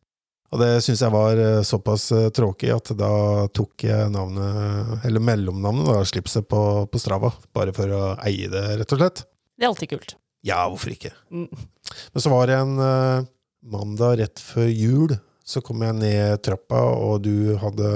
Og 0.54 0.60
det 0.62 0.70
syns 0.84 1.02
jeg 1.02 1.12
var 1.12 1.40
eh, 1.42 1.62
såpass 1.66 2.10
eh, 2.14 2.28
tråkig 2.34 2.70
at 2.72 2.92
da 2.98 3.10
tok 3.56 3.86
jeg 3.88 4.12
navnet, 4.14 5.00
eller 5.06 5.24
mellomnavnet, 5.24 5.88
da, 5.90 6.04
slipset 6.08 6.46
på, 6.48 6.60
på 6.90 7.02
Strava. 7.02 7.32
Bare 7.56 7.74
for 7.76 7.92
å 7.92 8.04
eie 8.26 8.48
det, 8.52 8.64
rett 8.80 8.94
og 8.94 9.02
slett. 9.02 9.24
Det 9.56 9.66
er 9.66 9.72
alltid 9.72 9.92
kult. 9.94 10.16
Ja, 10.46 10.62
hvorfor 10.70 10.92
ikke? 10.94 11.10
Mm. 11.34 11.48
Men 11.50 12.22
så 12.22 12.30
var 12.30 12.48
det 12.48 12.58
en 12.60 12.76
eh, 12.82 13.26
mandag 13.66 14.20
rett 14.22 14.42
før 14.42 14.70
jul, 14.70 15.16
så 15.46 15.60
kom 15.62 15.82
jeg 15.86 15.94
ned 15.94 16.40
trappa, 16.42 16.80
og 16.98 17.20
du 17.22 17.54
hadde 17.62 17.90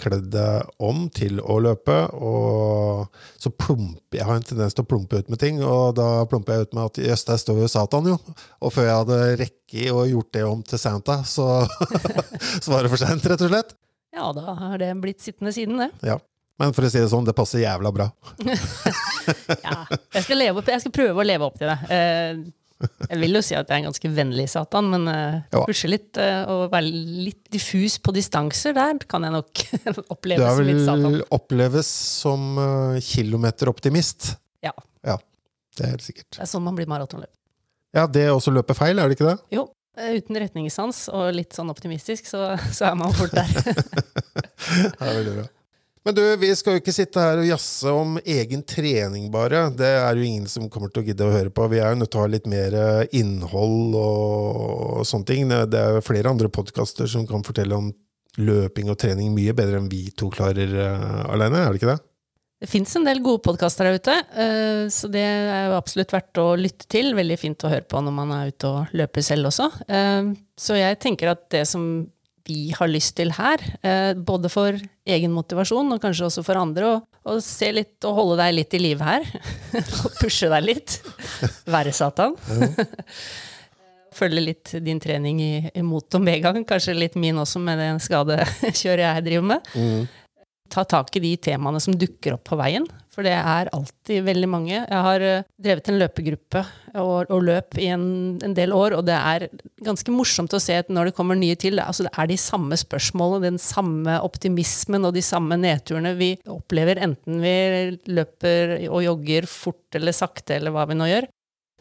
kledd 0.00 0.26
deg 0.34 0.82
om 0.84 1.06
til 1.14 1.40
å 1.40 1.56
løpe, 1.64 1.96
og 2.12 3.06
så 3.40 3.48
plumper 3.48 4.18
Jeg 4.18 4.28
har 4.28 4.36
en 4.36 4.44
tendens 4.44 4.76
til 4.76 4.84
å 4.84 4.90
plumpe 4.90 5.18
ut 5.18 5.30
med 5.32 5.40
ting, 5.40 5.62
og 5.64 5.96
da 5.96 6.26
plumper 6.28 6.58
jeg 6.58 6.68
ut 6.68 6.76
med 6.76 6.90
at 6.90 7.00
jøss, 7.06 7.24
der 7.30 7.40
står 7.40 7.62
jo 7.62 7.70
Satan, 7.72 8.10
jo. 8.12 8.18
Og 8.60 8.74
før 8.74 8.88
jeg 8.90 8.98
hadde 9.00 9.18
rekket 9.40 9.88
og 9.94 10.12
gjort 10.12 10.30
det 10.36 10.44
om 10.44 10.60
til 10.68 10.82
Santa, 10.82 11.22
så, 11.24 11.48
så 12.62 12.74
var 12.74 12.84
det 12.84 12.92
for 12.92 13.00
seint, 13.00 13.32
rett 13.32 13.46
og 13.48 13.50
slett. 13.54 13.74
Ja, 14.14 14.28
da 14.36 14.54
har 14.60 14.76
det 14.78 14.92
blitt 15.02 15.24
sittende 15.24 15.54
siden, 15.56 15.80
det. 15.80 15.88
Ja. 16.06 16.20
Men 16.60 16.74
for 16.76 16.86
å 16.86 16.90
si 16.92 17.00
det 17.00 17.08
sånn, 17.10 17.24
det 17.26 17.34
passer 17.36 17.64
jævla 17.64 17.94
bra. 17.94 18.10
Ja, 19.64 19.86
jeg 19.88 20.20
skal, 20.26 20.36
leve 20.36 20.60
opp, 20.60 20.66
jeg 20.68 20.82
skal 20.82 20.92
prøve 20.92 21.22
å 21.22 21.24
leve 21.24 21.46
opp 21.46 21.54
til 21.56 21.70
det. 21.70 21.78
Eh, 21.88 22.42
Jeg 23.08 23.20
vil 23.20 23.38
jo 23.38 23.42
si 23.44 23.56
at 23.58 23.68
jeg 23.68 23.74
er 23.76 23.82
en 23.82 23.88
ganske 23.90 24.10
vennlig 24.16 24.46
Satan, 24.52 24.90
men 24.92 25.10
uh, 25.10 25.60
pushe 25.66 25.90
litt 25.90 26.20
uh, 26.20 26.42
og 26.50 26.64
være 26.72 26.90
litt 27.26 27.42
diffus 27.54 27.98
på 28.02 28.14
distanser, 28.16 28.74
der 28.76 28.98
kan 29.10 29.26
jeg 29.26 29.34
nok 29.34 29.64
oppleves 29.64 30.10
oppleve 30.16 30.50
som 30.56 30.68
litt 30.70 30.82
Satan. 30.82 31.04
Du 31.04 31.10
vel 31.18 31.24
oppleves 31.38 31.92
som 32.24 32.50
uh, 32.58 32.98
kilometeroptimist. 33.04 34.34
Ja. 34.64 34.74
Ja, 35.04 35.18
det 35.78 35.86
er 35.86 35.96
helt 35.96 36.06
sikkert. 36.06 36.30
Det 36.36 36.44
er 36.46 36.50
sånn 36.50 36.66
man 36.66 36.76
blir 36.78 36.90
maratonløper. 36.90 37.34
Ja, 37.94 38.08
det 38.10 38.26
også 38.32 38.50
løper 38.50 38.74
feil, 38.74 38.98
er 38.98 39.10
det 39.10 39.18
ikke 39.18 39.30
det? 39.30 39.38
Jo, 39.54 39.68
Eh, 39.94 40.16
Uten 40.18 40.38
retningssans 40.42 41.06
og 41.14 41.28
litt 41.36 41.54
sånn 41.54 41.70
optimistisk, 41.70 42.26
så, 42.26 42.54
så 42.76 42.90
er 42.90 42.98
man 42.98 43.14
fort 43.14 43.34
der. 43.34 43.50
Det 44.64 44.98
er 44.98 45.18
veldig 45.20 45.34
bra. 45.36 45.44
Men 46.04 46.14
du, 46.14 46.22
vi 46.36 46.50
skal 46.52 46.76
jo 46.76 46.82
ikke 46.82 46.92
sitte 46.92 47.22
her 47.22 47.38
og 47.40 47.46
jazze 47.48 47.92
om 47.96 48.18
egen 48.20 48.60
trening, 48.68 49.30
bare. 49.32 49.62
Det 49.72 49.88
er 49.88 50.18
jo 50.18 50.26
ingen 50.26 50.48
som 50.52 50.66
kommer 50.68 50.92
til 50.92 51.00
å 51.00 51.06
gidde 51.06 51.24
å 51.24 51.32
høre 51.32 51.52
på. 51.54 51.64
Vi 51.72 51.80
er 51.80 51.94
jo 51.94 52.00
nødt 52.02 52.12
til 52.12 52.20
å 52.20 52.24
ha 52.26 52.32
litt 52.32 52.48
mer 52.50 52.76
eh, 52.76 53.14
innhold 53.16 53.96
og, 53.96 54.98
sånne 55.08 55.30
ting. 55.30 55.48
Det 55.48 55.80
er 55.80 55.96
jo 55.96 56.04
flere 56.04 56.28
andre 56.28 56.50
podkaster 56.52 57.08
som 57.08 57.24
kan 57.28 57.44
fortelle 57.46 57.78
om 57.78 57.88
løping 58.36 58.90
og 58.92 58.98
trening 59.00 59.32
mye 59.32 59.54
bedre 59.56 59.78
enn 59.80 59.88
vi 59.88 60.08
to 60.18 60.26
klarer 60.34 60.72
uh, 60.74 61.22
alene, 61.30 61.60
er 61.62 61.70
det 61.70 61.78
ikke 61.78 61.92
det? 61.92 62.00
Det 62.64 62.68
fins 62.70 62.96
en 62.98 63.06
del 63.06 63.20
gode 63.22 63.44
podkaster 63.46 63.86
der 63.86 64.00
ute, 64.00 64.16
uh, 64.34 64.84
så 64.92 65.08
det 65.12 65.22
er 65.22 65.68
jo 65.70 65.76
absolutt 65.78 66.12
verdt 66.12 66.40
å 66.42 66.48
lytte 66.58 66.88
til. 66.90 67.14
Veldig 67.16 67.38
fint 67.40 67.64
å 67.64 67.70
høre 67.70 67.86
på 67.88 68.02
når 68.02 68.16
man 68.16 68.34
er 68.34 68.50
ute 68.50 68.72
og 68.72 68.96
løper 68.98 69.24
selv 69.24 69.52
også. 69.52 69.70
Uh, 69.88 70.34
Så 70.58 70.76
jeg 70.76 71.00
tenker 71.00 71.32
at 71.32 71.46
det 71.54 71.64
som 71.70 71.86
vi 72.44 72.74
har 72.76 72.90
lyst 72.90 73.16
til 73.16 73.32
her, 73.36 73.62
eh, 73.82 74.12
både 74.14 74.50
for 74.52 74.76
egen 75.06 75.32
motivasjon 75.32 75.94
og 75.94 76.02
kanskje 76.02 76.28
også 76.28 76.44
for 76.44 76.60
andre, 76.60 76.98
å, 77.24 77.38
se 77.40 77.70
litt 77.72 78.04
og 78.04 78.18
holde 78.18 78.38
deg 78.42 78.54
litt 78.58 78.76
i 78.76 78.82
live 78.82 79.04
her, 79.06 79.24
og 80.04 80.18
pushe 80.20 80.50
deg 80.52 80.66
litt, 80.66 80.98
være 81.74 81.94
Satan. 81.96 82.36
Følge 84.14 84.42
litt 84.44 84.74
din 84.84 85.00
trening 85.02 85.40
i, 85.42 85.54
mot 85.82 86.04
og 86.14 86.22
medgang, 86.22 86.60
kanskje 86.68 86.94
litt 86.94 87.16
min 87.18 87.40
også 87.42 87.58
med 87.64 87.80
det 87.82 87.88
skadekjøret 88.04 89.08
jeg 89.08 89.24
driver 89.26 89.48
med 89.54 89.72
ta 90.72 90.84
tak 90.88 91.14
i 91.16 91.22
de 91.22 91.32
temaene 91.40 91.80
som 91.82 91.96
dukker 91.96 92.36
opp 92.36 92.46
på 92.48 92.58
veien. 92.58 92.86
For 93.14 93.22
det 93.26 93.34
er 93.36 93.70
alltid 93.74 94.24
veldig 94.26 94.48
mange. 94.50 94.74
Jeg 94.74 95.02
har 95.06 95.22
eh, 95.22 95.44
drevet 95.62 95.90
en 95.90 96.00
løpegruppe 96.00 96.62
og, 96.98 97.30
og 97.30 97.44
løp 97.46 97.78
i 97.78 97.86
en, 97.94 98.06
en, 98.42 98.56
del 98.56 98.74
år, 98.74 98.96
og 98.98 99.04
det 99.06 99.14
er 99.14 99.46
ganske 99.86 100.10
morsomt 100.14 100.54
å 100.56 100.60
se 100.62 100.80
at 100.82 100.90
når 100.90 101.10
det 101.10 101.14
kommer 101.18 101.38
nye 101.38 101.54
til, 101.60 101.78
altså 101.82 102.08
det 102.08 102.14
er 102.18 102.30
de 102.30 102.38
samme 102.40 102.78
spørsmålene, 102.80 103.52
den 103.54 103.60
samme 103.62 104.16
optimismen 104.26 105.06
og 105.06 105.14
de 105.14 105.22
samme 105.24 105.58
nedturene 105.60 106.14
vi 106.18 106.32
opplever, 106.50 107.02
enten 107.06 107.38
vi 107.44 107.54
løper 108.10 108.76
og 108.88 109.04
jogger 109.06 109.46
fort 109.50 110.00
eller 110.00 110.16
sakte, 110.16 110.58
eller 110.58 110.74
hva 110.74 110.88
vi 110.90 110.98
nå 110.98 111.08
gjør. 111.10 111.30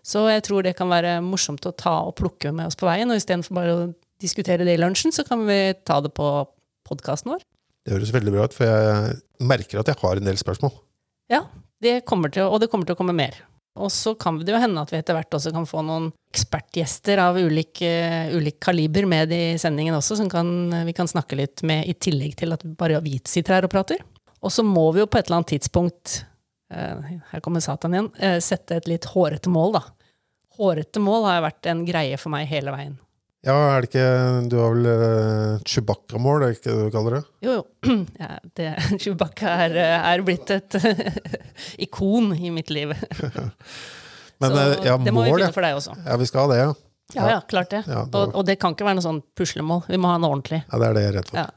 Så 0.05 0.25
jeg 0.27 0.43
tror 0.45 0.65
det 0.65 0.75
kan 0.77 0.91
være 0.91 1.17
morsomt 1.23 1.65
å 1.65 1.73
ta 1.73 1.95
og 2.09 2.17
plukke 2.19 2.51
med 2.53 2.69
oss 2.69 2.77
på 2.77 2.89
veien, 2.89 3.09
og 3.09 3.17
istedenfor 3.17 3.57
bare 3.57 3.77
å 3.77 3.89
diskutere 4.21 4.67
det 4.67 4.77
i 4.77 4.83
lunsjen, 4.83 5.15
så 5.15 5.25
kan 5.25 5.47
vi 5.47 5.59
ta 5.87 5.97
det 6.03 6.13
på 6.13 6.29
podkasten 6.85 7.33
vår. 7.33 7.41
Det 7.83 7.97
høres 7.97 8.13
veldig 8.15 8.31
bra 8.31 8.47
ut, 8.47 8.55
for 8.55 8.67
jeg 8.67 9.15
merker 9.43 9.81
at 9.81 9.89
jeg 9.91 9.99
har 9.99 10.19
en 10.19 10.29
del 10.29 10.39
spørsmål. 10.39 10.71
Ja, 11.31 11.43
det 11.83 12.03
til, 12.07 12.45
og 12.45 12.61
det 12.61 12.69
kommer 12.71 12.87
til 12.87 12.95
å 12.95 12.99
komme 12.99 13.15
mer. 13.15 13.41
Og 13.73 13.89
så 13.91 14.13
kan 14.15 14.37
det 14.37 14.53
jo 14.53 14.59
hende 14.61 14.81
at 14.83 14.91
vi 14.93 14.99
etter 14.99 15.17
hvert 15.17 15.33
også 15.33 15.51
kan 15.53 15.65
få 15.65 15.81
noen 15.85 16.11
ekspertgjester 16.33 17.19
av 17.23 17.39
ulik, 17.41 17.81
uh, 17.81 18.29
ulik 18.37 18.59
kaliber 18.61 19.07
med 19.09 19.33
i 19.33 19.57
sendingen 19.61 19.97
også, 19.97 20.19
som 20.19 20.29
kan, 20.29 20.47
vi 20.85 20.93
kan 20.95 21.09
snakke 21.09 21.39
litt 21.39 21.63
med, 21.65 21.87
i 21.89 21.95
tillegg 21.97 22.37
til 22.39 22.53
at 22.53 22.65
bare 22.77 23.01
vi 23.03 23.17
sitter 23.25 23.57
her 23.57 23.67
og 23.67 23.73
prater. 23.73 24.03
Og 24.43 24.53
så 24.53 24.65
må 24.67 24.85
vi 24.93 25.01
jo 25.01 25.09
på 25.09 25.17
et 25.17 25.25
eller 25.27 25.41
annet 25.41 25.55
tidspunkt, 25.55 26.19
uh, 26.73 27.17
her 27.31 27.43
kommer 27.43 27.65
Satan 27.65 27.97
igjen, 27.97 28.11
uh, 28.21 28.37
sette 28.45 28.77
et 28.77 28.89
litt 28.91 29.09
hårete 29.09 29.51
mål, 29.51 29.79
da. 29.79 29.83
Hårete 30.59 31.01
mål 31.01 31.25
har 31.31 31.45
vært 31.47 31.71
en 31.71 31.81
greie 31.87 32.19
for 32.21 32.33
meg 32.33 32.45
hele 32.51 32.75
veien. 32.75 32.99
Ja, 33.43 33.55
er 33.75 33.83
det 33.83 33.89
ikke 33.89 34.03
Du 34.47 34.55
har 34.55 34.71
vel 34.71 34.85
uh, 34.87 35.63
Chewbacca-mål, 35.67 36.43
er 36.45 36.53
det 36.53 36.57
ikke 36.61 36.69
det 36.77 36.85
du 36.87 36.93
kaller 36.95 37.17
det? 37.17 37.23
Jo, 37.43 37.55
jo. 37.57 37.97
Ja, 38.23 38.29
det, 38.55 38.69
Chewbacca 39.03 39.55
er, 39.65 39.75
er 39.97 40.23
blitt 40.23 40.53
et 40.55 40.77
ikon 41.87 42.31
i 42.37 42.53
mitt 42.55 42.71
liv. 42.71 42.93
Men, 44.41 44.49
Så 44.49 44.57
eh, 44.59 44.77
ja, 44.87 44.95
det 44.97 45.11
må 45.13 45.21
mål, 45.23 45.27
vi 45.29 45.43
finne 45.43 45.55
for 45.55 45.63
deg 45.67 45.75
også. 45.77 45.93
Ja, 46.05 46.15
vi 46.19 46.27
skal 46.29 46.45
ha 46.47 46.53
det, 46.53 46.61
ja. 46.61 46.71
Ja, 47.13 47.25
ja, 47.35 47.41
klart 47.47 47.69
det. 47.75 47.83
Ja, 47.85 48.05
da- 48.09 48.23
og, 48.23 48.31
og 48.39 48.45
det 48.47 48.55
kan 48.61 48.73
ikke 48.73 48.87
være 48.87 48.97
noe 48.97 49.05
sånn 49.05 49.19
puslemål. 49.37 49.83
Vi 49.91 49.99
må 50.01 50.09
ha 50.09 50.15
noe 50.23 50.33
ordentlig. 50.33 50.63
Ja, 50.65 50.79
Det 50.81 50.87
er 50.87 50.95
det 50.97 51.03
jeg 51.03 51.11
er 51.11 51.17
redd 51.19 51.29
for. 51.29 51.41
Ja. 51.43 51.49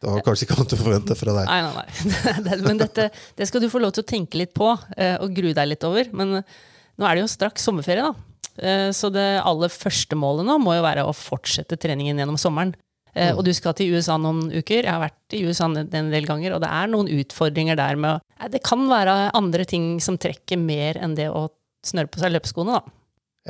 Det 0.00 0.08
var 0.08 0.22
kanskje 0.24 0.46
ikke 0.46 0.56
annet 0.56 0.72
å 0.74 0.78
forvente 0.80 1.14
fra 1.18 1.32
deg. 1.36 1.48
Nei, 1.50 1.60
nei, 1.62 2.40
nei. 2.46 2.58
Men 2.64 2.78
dette, 2.80 3.06
det 3.36 3.46
skal 3.48 3.60
du 3.60 3.68
få 3.72 3.80
lov 3.82 3.90
til 3.96 4.04
å 4.04 4.08
tenke 4.08 4.38
litt 4.40 4.52
på, 4.56 4.70
eh, 4.96 5.14
og 5.20 5.34
grue 5.36 5.52
deg 5.56 5.68
litt 5.68 5.84
over. 5.88 6.08
Men 6.16 6.38
eh, 6.40 6.54
nå 7.00 7.04
er 7.08 7.18
det 7.18 7.24
jo 7.24 7.30
straks 7.32 7.66
sommerferie, 7.68 8.06
da. 8.06 8.29
Eh, 8.60 8.90
Så 8.96 9.10
det 9.12 9.42
aller 9.42 9.72
første 9.72 10.16
målet 10.18 10.46
nå 10.48 10.58
må 10.62 10.76
jo 10.76 10.86
være 10.86 11.06
å 11.08 11.16
fortsette 11.16 11.78
treningen 11.80 12.20
gjennom 12.20 12.38
sommeren. 12.40 12.74
Mm. 13.10 13.34
Og 13.34 13.40
du 13.42 13.50
skal 13.50 13.74
til 13.74 13.90
USA 13.90 14.14
noen 14.22 14.52
uker. 14.52 14.84
Jeg 14.84 14.92
har 14.92 15.02
vært 15.02 15.34
i 15.34 15.40
USA 15.42 15.66
en 15.66 16.12
del 16.12 16.28
ganger, 16.28 16.54
og 16.54 16.60
det 16.62 16.68
er 16.70 16.86
noen 16.92 17.08
utfordringer 17.10 17.74
der 17.74 17.98
med 17.98 18.20
å 18.20 18.48
Det 18.52 18.62
kan 18.62 18.86
være 18.86 19.32
andre 19.34 19.64
ting 19.66 19.98
som 19.98 20.16
trekker 20.16 20.56
mer 20.56 20.94
enn 21.02 21.16
det 21.18 21.26
å 21.26 21.48
snøre 21.82 22.06
på 22.06 22.22
seg 22.22 22.30
løpeskoene, 22.36 22.78
da. 22.78 22.94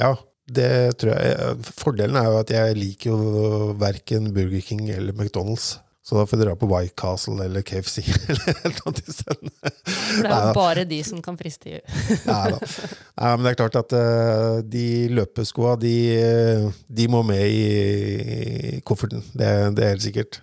Ja, 0.01 0.15
det 0.51 0.97
tror 0.99 1.13
jeg. 1.13 1.61
Fordelen 1.77 2.17
er 2.17 2.31
jo 2.31 2.41
at 2.41 2.51
jeg 2.55 2.79
liker 2.79 3.13
jo 3.13 3.75
verken 3.79 4.33
Burger 4.33 4.65
King 4.65 4.89
eller 4.91 5.13
McDonald's. 5.13 5.77
Så 6.01 6.17
da 6.17 6.25
får 6.27 6.37
vi 6.37 6.45
dra 6.45 6.55
på 6.57 6.67
White 6.67 6.95
Castle 6.97 7.45
eller 7.45 7.63
KFC 7.63 8.01
eller 8.33 8.55
noe 8.65 8.85
annet 8.89 9.11
stedet. 9.13 9.51
For 9.61 10.25
det 10.25 10.31
er 10.33 10.47
jo 10.47 10.55
bare 10.57 10.85
de 10.89 11.01
som 11.05 11.21
kan 11.25 11.37
friste 11.39 11.75
i 11.75 11.81
Nei 12.25 12.45
da. 12.55 12.61
Nei, 12.61 13.33
men 13.35 13.45
det 13.45 13.53
er 13.53 13.59
klart 13.61 13.77
at 13.83 13.97
uh, 13.97 14.61
de 14.65 14.87
løpeskoa, 15.13 15.75
de, 15.81 15.97
eh, 16.17 16.65
de 16.89 17.09
må 17.13 17.21
med 17.27 17.45
i 17.53 18.81
kofferten. 18.87 19.21
Det, 19.35 19.51
det 19.77 19.85
er 19.85 19.93
helt 19.93 20.07
sikkert. 20.07 20.41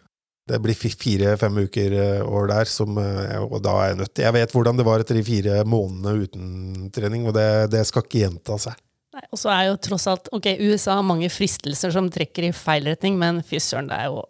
Det 0.48 0.62
blir 0.64 0.78
fire-fem 0.78 1.58
uker 1.66 1.98
over 2.22 2.54
der, 2.54 2.70
som, 2.72 2.96
eh, 3.02 3.42
og 3.42 3.58
da 3.66 3.74
er 3.82 3.90
jeg 3.90 4.00
nødt 4.00 4.14
til 4.16 4.24
Jeg 4.24 4.36
vet 4.38 4.54
hvordan 4.56 4.78
det 4.80 4.86
var 4.88 5.04
etter 5.04 5.18
de 5.18 5.26
fire 5.28 5.58
månedene 5.68 6.24
uten 6.24 6.92
trening, 6.96 7.26
og 7.28 7.36
det, 7.36 7.50
det 7.74 7.84
skal 7.90 8.06
ikke 8.06 8.22
gjenta 8.22 8.62
seg. 8.70 8.78
Nei, 9.18 9.26
Og 9.34 9.42
så 9.42 9.52
er 9.52 9.68
jo 9.72 9.82
tross 9.82 10.06
alt 10.08 10.30
Ok, 10.38 10.54
USA 10.62 11.00
har 11.00 11.08
mange 11.08 11.28
fristelser 11.34 11.92
som 11.92 12.08
trekker 12.14 12.48
i 12.48 12.56
feil 12.56 12.88
retning, 12.94 13.18
men 13.20 13.42
fy 13.44 13.60
søren, 13.60 13.90
det 13.90 13.98
er 13.98 14.12
jo 14.14 14.24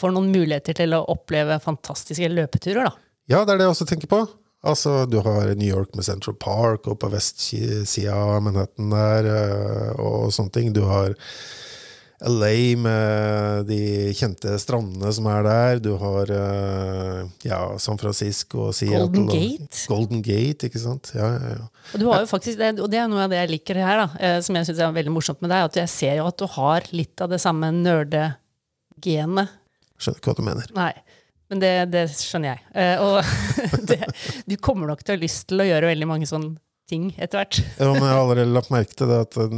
for 0.00 0.14
noen 0.14 0.32
muligheter 0.32 0.76
til 0.80 0.96
å 0.96 1.04
oppleve 1.12 1.60
fantastiske 1.62 2.28
løpeturer, 2.32 2.88
da. 2.90 2.94
Ja, 3.30 3.44
det 3.44 3.54
er 3.54 3.60
det 3.62 3.68
jeg 3.68 3.76
også 3.76 3.88
tenker 3.92 4.10
på. 4.10 4.24
Altså, 4.66 5.06
Du 5.08 5.20
har 5.24 5.54
New 5.54 5.68
York 5.68 5.94
med 5.96 6.04
Central 6.04 6.34
Park, 6.36 6.88
og 6.90 6.98
på 7.00 7.08
vestsida 7.12 8.12
av 8.16 8.42
Manhattan 8.44 8.90
der, 8.92 9.28
eh, 9.30 10.00
og 10.00 10.32
sånne 10.34 10.52
ting. 10.52 10.72
Du 10.76 10.82
har 10.84 11.14
LA 12.20 12.76
med 12.76 13.64
de 13.70 13.78
kjente 14.12 14.52
strandene 14.60 15.08
som 15.16 15.24
er 15.32 15.46
der. 15.46 15.78
Du 15.80 15.94
har 15.96 16.28
eh, 16.36 17.22
ja, 17.48 17.60
San 17.80 17.96
Francisco 17.96 18.66
og 18.66 18.74
Seattle. 18.76 19.06
Golden 19.08 19.30
og- 19.30 19.32
Gate. 19.38 19.86
Golden 19.88 20.20
Gate, 20.26 20.68
ikke 20.68 20.82
sant? 20.82 21.12
Ja, 21.16 21.30
ja, 21.38 21.54
ja. 21.54 21.68
Og, 21.94 22.00
du 22.02 22.06
har 22.10 22.20
jo 22.20 22.28
faktisk, 22.28 22.60
og 22.82 22.90
det 22.92 23.00
er 23.00 23.08
noe 23.08 23.24
av 23.24 23.32
det 23.32 23.40
jeg 23.40 23.52
liker 23.54 23.80
her, 23.80 24.02
da, 24.04 24.08
eh, 24.20 24.40
som 24.44 24.54
jeg 24.60 24.68
syns 24.68 24.82
er 24.84 24.92
veldig 24.92 25.14
morsomt 25.16 25.40
med 25.40 25.48
deg, 25.54 25.64
at 25.70 25.80
jeg 25.80 25.88
ser 25.88 26.20
jo 26.20 26.26
at 26.28 26.36
du 26.36 26.46
har 26.58 26.84
litt 26.92 27.24
av 27.24 27.30
det 27.32 27.40
samme 27.40 27.72
nerdegenet. 27.80 29.56
Skjønner 30.00 30.22
ikke 30.22 30.32
hva 30.32 30.38
du 30.38 30.46
mener. 30.46 30.72
Nei, 30.76 30.92
men 31.52 31.62
det, 31.62 31.74
det 31.92 32.06
skjønner 32.16 32.54
jeg. 32.54 32.64
Uh, 32.72 32.96
og 33.04 33.84
det, 33.90 34.00
du 34.48 34.56
kommer 34.62 34.90
nok 34.90 35.04
til 35.04 35.14
å 35.14 35.18
ha 35.18 35.24
lyst 35.26 35.48
til 35.52 35.62
å 35.62 35.68
gjøre 35.68 35.92
veldig 35.92 36.08
mange 36.08 36.28
sånne 36.30 36.56
ting 36.90 37.10
etter 37.18 37.40
hvert. 37.40 37.58
Ja, 37.78 37.88
men 37.92 38.02
jeg 38.02 38.10
har 38.10 38.20
allerede 38.24 38.54
lagt 38.54 38.70
merke 38.72 38.96
til 38.98 39.10
det 39.10 39.18
at 39.24 39.36
eh, 39.40 39.52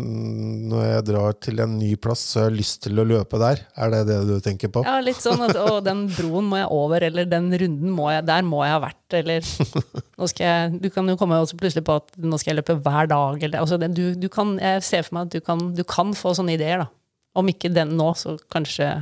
når 0.73 0.83
jeg 0.85 1.05
drar 1.09 1.37
til 1.47 1.63
en 1.65 1.77
ny 1.81 1.93
plass, 2.01 2.25
så 2.29 2.43
har 2.43 2.51
jeg 2.51 2.59
lyst 2.61 2.83
til 2.85 3.01
å 3.01 3.07
løpe 3.09 3.41
der. 3.41 3.63
Er 3.73 3.93
det 3.95 4.03
det 4.11 4.19
du 4.29 4.35
tenker 4.45 4.73
på? 4.73 4.83
Ja, 4.87 4.99
litt 5.05 5.23
sånn 5.23 5.43
at 5.47 5.57
å, 5.59 5.79
den 5.85 6.05
broen 6.13 6.51
må 6.51 6.61
jeg 6.61 6.69
over, 6.77 7.07
eller 7.09 7.29
den 7.31 7.49
runden 7.63 7.95
må 7.97 8.11
jeg, 8.13 8.27
der 8.29 8.45
må 8.47 8.63
jeg 8.67 8.77
ha 8.77 8.83
vært, 8.85 9.19
eller 9.23 9.49
nå 10.21 10.31
skal 10.33 10.47
jeg, 10.49 10.83
Du 10.83 10.91
kan 10.95 11.09
jo 11.09 11.17
komme 11.21 11.41
også 11.43 11.59
plutselig 11.61 11.87
på 11.89 11.99
at 12.03 12.13
nå 12.21 12.41
skal 12.41 12.53
jeg 12.53 12.61
løpe 12.61 12.79
hver 12.85 13.09
dag, 13.13 13.41
eller 13.49 13.65
altså 13.65 13.81
det, 13.81 13.93
du, 13.97 14.05
du 14.19 14.29
kan, 14.33 14.55
Jeg 14.61 14.85
ser 14.87 15.09
for 15.09 15.19
meg 15.19 15.31
at 15.31 15.39
du 15.39 15.41
kan, 15.45 15.67
du 15.77 15.85
kan 15.89 16.13
få 16.19 16.37
sånne 16.37 16.59
ideer, 16.59 16.85
da. 16.85 16.91
Om 17.39 17.49
ikke 17.49 17.73
den 17.73 17.97
nå, 17.97 18.13
så 18.19 18.37
kanskje 18.53 18.93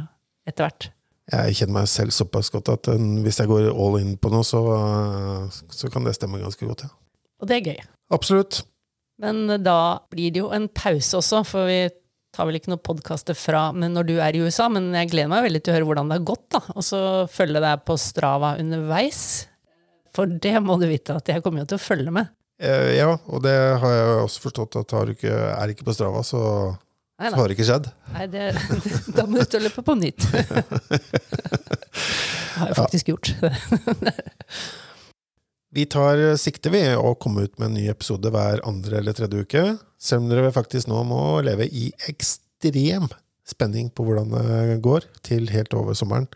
etter 0.46 0.68
hvert. 0.68 0.90
Jeg 1.30 1.56
kjenner 1.58 1.76
meg 1.80 1.90
selv 1.90 2.14
såpass 2.14 2.50
godt 2.52 2.72
at 2.72 2.90
eh, 2.92 3.06
hvis 3.24 3.40
jeg 3.42 3.50
går 3.50 3.70
all 3.70 4.00
in 4.00 4.16
på 4.20 4.32
noe, 4.32 4.46
så, 4.46 4.60
eh, 4.74 5.60
så 5.70 5.90
kan 5.92 6.06
det 6.06 6.16
stemme 6.18 6.42
ganske 6.42 6.66
godt. 6.66 6.86
Ja. 6.86 6.92
Og 7.40 7.48
det 7.50 7.60
er 7.60 7.72
gøy. 7.72 7.88
Absolutt. 8.12 8.62
Men 9.20 9.44
da 9.62 10.00
blir 10.12 10.32
det 10.32 10.42
jo 10.42 10.50
en 10.54 10.68
pause 10.72 11.20
også, 11.20 11.42
for 11.46 11.68
vi 11.68 11.84
tar 12.34 12.46
vel 12.46 12.58
ikke 12.60 12.72
noen 12.72 12.82
podkaster 12.84 13.36
fra 13.36 13.68
men 13.74 13.94
når 13.96 14.08
du 14.08 14.14
er 14.22 14.36
i 14.36 14.42
USA, 14.42 14.68
men 14.72 14.90
jeg 14.96 15.10
gleder 15.12 15.32
meg 15.32 15.46
veldig 15.48 15.62
til 15.62 15.72
å 15.72 15.76
høre 15.78 15.88
hvordan 15.88 16.10
det 16.10 16.18
har 16.20 16.28
gått, 16.30 16.46
da. 16.56 16.60
Og 16.76 16.86
så 16.86 17.00
følge 17.30 17.62
deg 17.62 17.86
på 17.86 17.96
Strava 18.00 18.54
underveis. 18.60 19.22
For 20.16 20.30
det 20.30 20.56
må 20.64 20.76
du 20.80 20.88
vite 20.90 21.16
at 21.20 21.30
jeg 21.30 21.42
kommer 21.44 21.64
jo 21.64 21.72
til 21.72 21.80
å 21.80 21.84
følge 21.84 22.14
med. 22.14 22.30
Eh, 22.60 22.96
ja, 22.98 23.14
og 23.14 23.42
det 23.44 23.56
har 23.82 23.94
jeg 23.96 24.22
også 24.26 24.44
forstått 24.44 24.78
at 24.82 24.94
har 24.96 25.08
du 25.08 25.14
ikke, 25.14 25.32
er 25.32 25.72
ikke 25.72 25.86
på 25.86 25.94
Strava, 25.96 26.22
så, 26.26 26.42
Nei, 27.20 27.28
så 27.28 27.36
har 27.36 27.50
det 27.50 27.56
ikke 27.58 27.68
skjedd. 27.68 27.86
nei 28.14 28.26
det, 28.32 28.44
da 29.16 29.26
må 29.28 29.36
du 29.36 29.44
ut 29.44 29.56
og 29.58 29.64
løpe 29.66 29.82
på 29.84 29.96
nytt. 30.00 30.24
Det 32.50 32.64
har 32.64 32.70
jeg 32.72 32.76
faktisk 32.76 33.08
gjort. 33.08 33.28
Vi 35.76 35.84
tar 35.88 36.20
sikte 36.40 36.72
ved 36.74 36.96
å 36.98 37.12
komme 37.20 37.44
ut 37.46 37.54
med 37.60 37.68
en 37.68 37.76
ny 37.78 37.84
episode 37.92 38.32
hver 38.34 38.60
andre 38.68 38.98
eller 38.98 39.14
tredje 39.16 39.44
uke, 39.46 39.62
selv 40.02 40.24
om 40.24 40.32
dere 40.32 40.50
faktisk 40.52 40.90
nå 40.90 41.02
må 41.08 41.20
leve 41.46 41.68
i 41.70 41.86
ekstrem 42.10 43.06
spenning 43.48 43.88
på 43.94 44.04
hvordan 44.06 44.34
det 44.34 44.80
går, 44.84 45.06
til 45.26 45.48
helt 45.54 45.74
over 45.78 45.96
sommeren. 45.96 46.26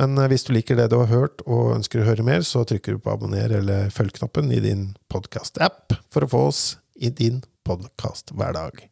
Men 0.00 0.18
eh, 0.18 0.28
hvis 0.32 0.46
du 0.46 0.52
liker 0.56 0.78
det 0.78 0.90
du 0.92 0.98
har 1.00 1.12
hørt 1.12 1.44
og 1.46 1.76
ønsker 1.76 2.02
å 2.02 2.08
høre 2.08 2.26
mer, 2.26 2.44
så 2.46 2.64
trykker 2.68 2.96
du 2.96 3.04
på 3.04 3.14
abonner 3.14 3.54
eller 3.60 3.94
følg-knappen 3.94 4.50
i 4.54 4.60
din 4.64 4.90
podkast-app 5.12 5.96
for 6.12 6.26
å 6.26 6.32
få 6.34 6.44
oss 6.50 6.66
i 6.96 7.12
din 7.12 7.42
podkast 7.66 8.34
hver 8.36 8.56
dag. 8.56 8.86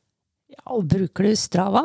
Og 0.72 0.86
bruker 0.88 1.28
du 1.28 1.36
Strava, 1.36 1.84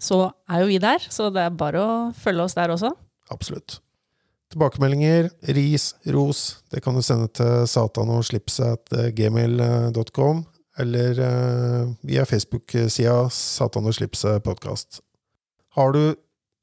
så 0.00 0.30
er 0.48 0.62
jo 0.62 0.70
vi 0.70 0.78
der. 0.82 0.98
Så 1.10 1.30
det 1.34 1.42
er 1.44 1.50
bare 1.56 1.78
å 1.82 2.12
følge 2.16 2.42
oss 2.46 2.54
der 2.56 2.70
også. 2.72 2.90
Absolutt. 3.32 3.80
Tilbakemeldinger, 4.52 5.30
ris, 5.56 5.84
ros, 6.14 6.40
det 6.70 6.80
kan 6.84 6.94
du 6.94 7.02
sende 7.02 7.26
til 7.34 7.66
satanoglipset.gmail.com, 7.66 10.44
eller 10.78 11.18
eh, 11.26 11.84
via 12.06 12.24
Facebook-sida 12.30 13.26
Satan 13.34 13.88
og 13.90 13.94
slipset 13.96 14.44
podkast. 14.46 15.02
Har 15.74 15.90
du 15.96 16.14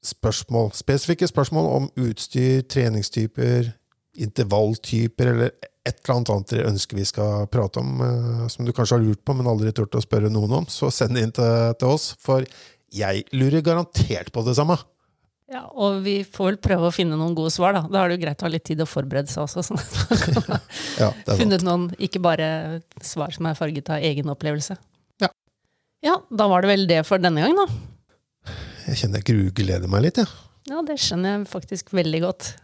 spørsmål, 0.04 0.72
spesifikke 0.72 1.26
spørsmål 1.28 1.66
om 1.76 1.90
utstyr, 2.06 2.64
treningstyper, 2.72 3.60
intervalltyper 4.16 5.26
eller 5.34 5.50
et 5.84 5.98
eller 6.00 6.14
annet 6.16 6.30
annet 6.32 6.52
dere 6.54 6.70
ønsker 6.72 6.96
vi 6.96 7.04
skal 7.08 7.46
prate 7.52 7.80
om, 7.82 8.00
eh, 8.00 8.46
som 8.52 8.64
du 8.64 8.72
kanskje 8.72 8.96
har 8.96 9.04
lurt 9.04 9.20
på, 9.24 9.36
men 9.36 9.48
aldri 9.50 9.72
turt 9.76 9.96
å 9.98 10.02
spørre 10.04 10.30
noen 10.32 10.60
om, 10.62 10.66
så 10.70 10.88
send 10.92 11.16
det 11.16 11.26
inn 11.26 11.34
til, 11.36 11.74
til 11.80 11.92
oss, 11.92 12.14
for 12.24 12.46
jeg 12.94 13.24
lurer 13.34 13.64
garantert 13.66 14.32
på 14.32 14.44
det 14.46 14.56
samme. 14.56 14.78
Ja, 15.52 15.66
Og 15.76 16.00
vi 16.06 16.22
får 16.24 16.46
vel 16.48 16.56
prøve 16.64 16.88
å 16.88 16.94
finne 16.94 17.18
noen 17.20 17.34
gode 17.36 17.52
svar, 17.52 17.76
da. 17.76 17.82
Da 17.90 18.00
er 18.00 18.10
det 18.10 18.16
jo 18.16 18.22
greit 18.24 18.40
å 18.40 18.46
ha 18.46 18.52
litt 18.54 18.64
tid 18.64 18.80
å 18.80 18.88
forberede 18.88 19.28
seg 19.28 19.44
også. 19.44 19.62
Sånn 19.66 19.78
at 19.82 19.98
man 20.00 20.22
kan 20.24 20.62
Ja, 21.02 21.10
funnet 21.28 21.66
noen, 21.66 21.84
ikke 22.00 22.22
bare 22.24 22.48
svar 23.04 23.34
som 23.36 23.50
er 23.50 23.58
farget 23.58 23.92
av 23.92 24.02
egen 24.08 24.32
opplevelse. 24.32 24.78
Ja. 25.22 25.28
Ja, 26.06 26.16
da 26.32 26.48
var 26.50 26.64
det 26.64 26.72
vel 26.72 26.88
det 26.88 27.02
for 27.06 27.20
denne 27.22 27.44
gang, 27.44 27.60
da. 27.60 28.54
Jeg 28.88 29.02
kjenner 29.02 29.20
jeg 29.20 29.28
grugleder 29.30 29.92
meg 29.92 30.06
litt, 30.08 30.22
jeg. 30.24 30.32
Ja, 30.72 30.80
det 30.84 30.96
skjønner 31.04 31.36
jeg 31.36 31.46
faktisk 31.52 31.92
veldig 31.92 32.22
godt. 32.24 32.54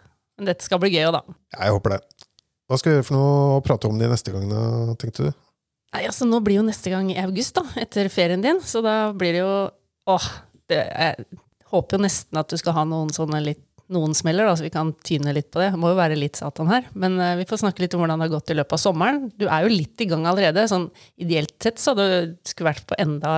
Men 0.41 0.49
dette 0.49 0.65
skal 0.65 0.81
bli 0.81 0.95
gøy 0.95 1.05
òg, 1.11 1.19
da. 1.21 1.39
Jeg 1.59 1.77
håper 1.77 1.99
det. 1.99 2.00
Hva 2.71 2.79
skal 2.79 2.93
vi 2.93 2.99
gjøre 3.00 3.07
for 3.09 3.19
noe 3.19 3.31
å 3.57 3.62
prate 3.67 3.89
om 3.91 3.97
de 3.99 4.07
neste 4.07 4.31
gangene, 4.31 4.95
tenkte 5.00 5.27
du? 5.27 5.31
Nei, 5.91 6.05
altså 6.07 6.29
Nå 6.29 6.39
blir 6.47 6.61
jo 6.61 6.67
neste 6.69 6.93
gang 6.93 7.09
i 7.11 7.19
august, 7.19 7.57
da, 7.59 7.65
etter 7.83 8.07
ferien 8.15 8.45
din. 8.45 8.61
Så 8.62 8.79
da 8.85 9.11
blir 9.11 9.35
det 9.35 9.43
jo 9.43 9.55
Åh, 10.11 10.29
det, 10.71 10.79
jeg 10.79 11.27
håper 11.71 11.99
jo 11.99 12.05
nesten 12.07 12.39
at 12.41 12.50
du 12.50 12.57
skal 12.59 12.75
ha 12.79 12.87
noen 12.89 13.11
sånne 13.15 13.43
litt 13.45 13.67
noen 13.91 14.15
smeller, 14.15 14.47
da, 14.47 14.55
så 14.55 14.62
vi 14.62 14.71
kan 14.71 14.93
tyne 15.07 15.35
litt 15.35 15.50
på 15.50 15.59
det. 15.59 15.73
Det 15.75 15.81
må 15.83 15.91
jo 15.91 15.99
være 15.99 16.19
litt 16.19 16.39
Satan 16.39 16.71
her. 16.71 16.87
Men 16.95 17.19
uh, 17.19 17.35
vi 17.41 17.47
får 17.50 17.65
snakke 17.65 17.83
litt 17.83 17.95
om 17.97 18.05
hvordan 18.05 18.23
det 18.23 18.29
har 18.29 18.35
gått 18.37 18.53
i 18.55 18.57
løpet 18.59 18.77
av 18.77 18.83
sommeren. 18.85 19.25
Du 19.35 19.49
er 19.49 19.67
jo 19.67 19.73
litt 19.75 20.03
i 20.03 20.07
gang 20.11 20.29
allerede. 20.31 20.69
sånn 20.71 20.87
Ideelt 21.21 21.57
sett 21.59 21.83
så 21.83 21.97
hadde 21.97 22.07
du 22.07 22.37
skulle 22.47 22.71
vært 22.71 22.87
på 22.87 22.99
enda 23.03 23.35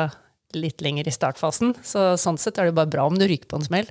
litt 0.53 0.85
lenger 0.85 1.09
i 1.09 1.17
startfasen. 1.17 1.73
Så 1.81 2.13
sånn 2.21 2.41
sett 2.41 2.61
er 2.61 2.69
det 2.69 2.75
jo 2.75 2.81
bare 2.83 2.93
bra 2.93 3.09
om 3.09 3.17
du 3.17 3.25
ryker 3.25 3.49
på 3.49 3.63
en 3.63 3.69
smell. 3.71 3.89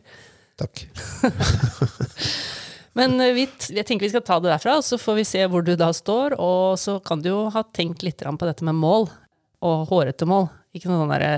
Takk. 0.62 0.86
Men 2.98 3.16
eh, 3.24 3.34
vi, 3.38 3.46
jeg 3.72 3.86
tenker 3.88 4.08
vi 4.08 4.12
skal 4.14 4.26
ta 4.28 4.40
det 4.44 4.52
derfra, 4.52 4.78
og 4.82 4.86
så 4.88 5.00
får 5.02 5.22
vi 5.22 5.28
se 5.28 5.46
hvor 5.52 5.66
du 5.66 5.74
da 5.80 5.92
står. 5.96 6.36
Og 6.42 6.80
så 6.82 6.98
kan 7.06 7.24
du 7.24 7.32
jo 7.32 7.42
ha 7.54 7.64
tenkt 7.76 8.04
litt 8.06 8.24
på 8.24 8.50
dette 8.50 8.68
med 8.68 8.80
mål, 8.80 9.10
og 9.64 9.88
hårete 9.92 10.28
mål. 10.30 10.50
Ikke 10.76 10.92
noe 10.92 11.04
sånn 11.04 11.16
derre 11.16 11.34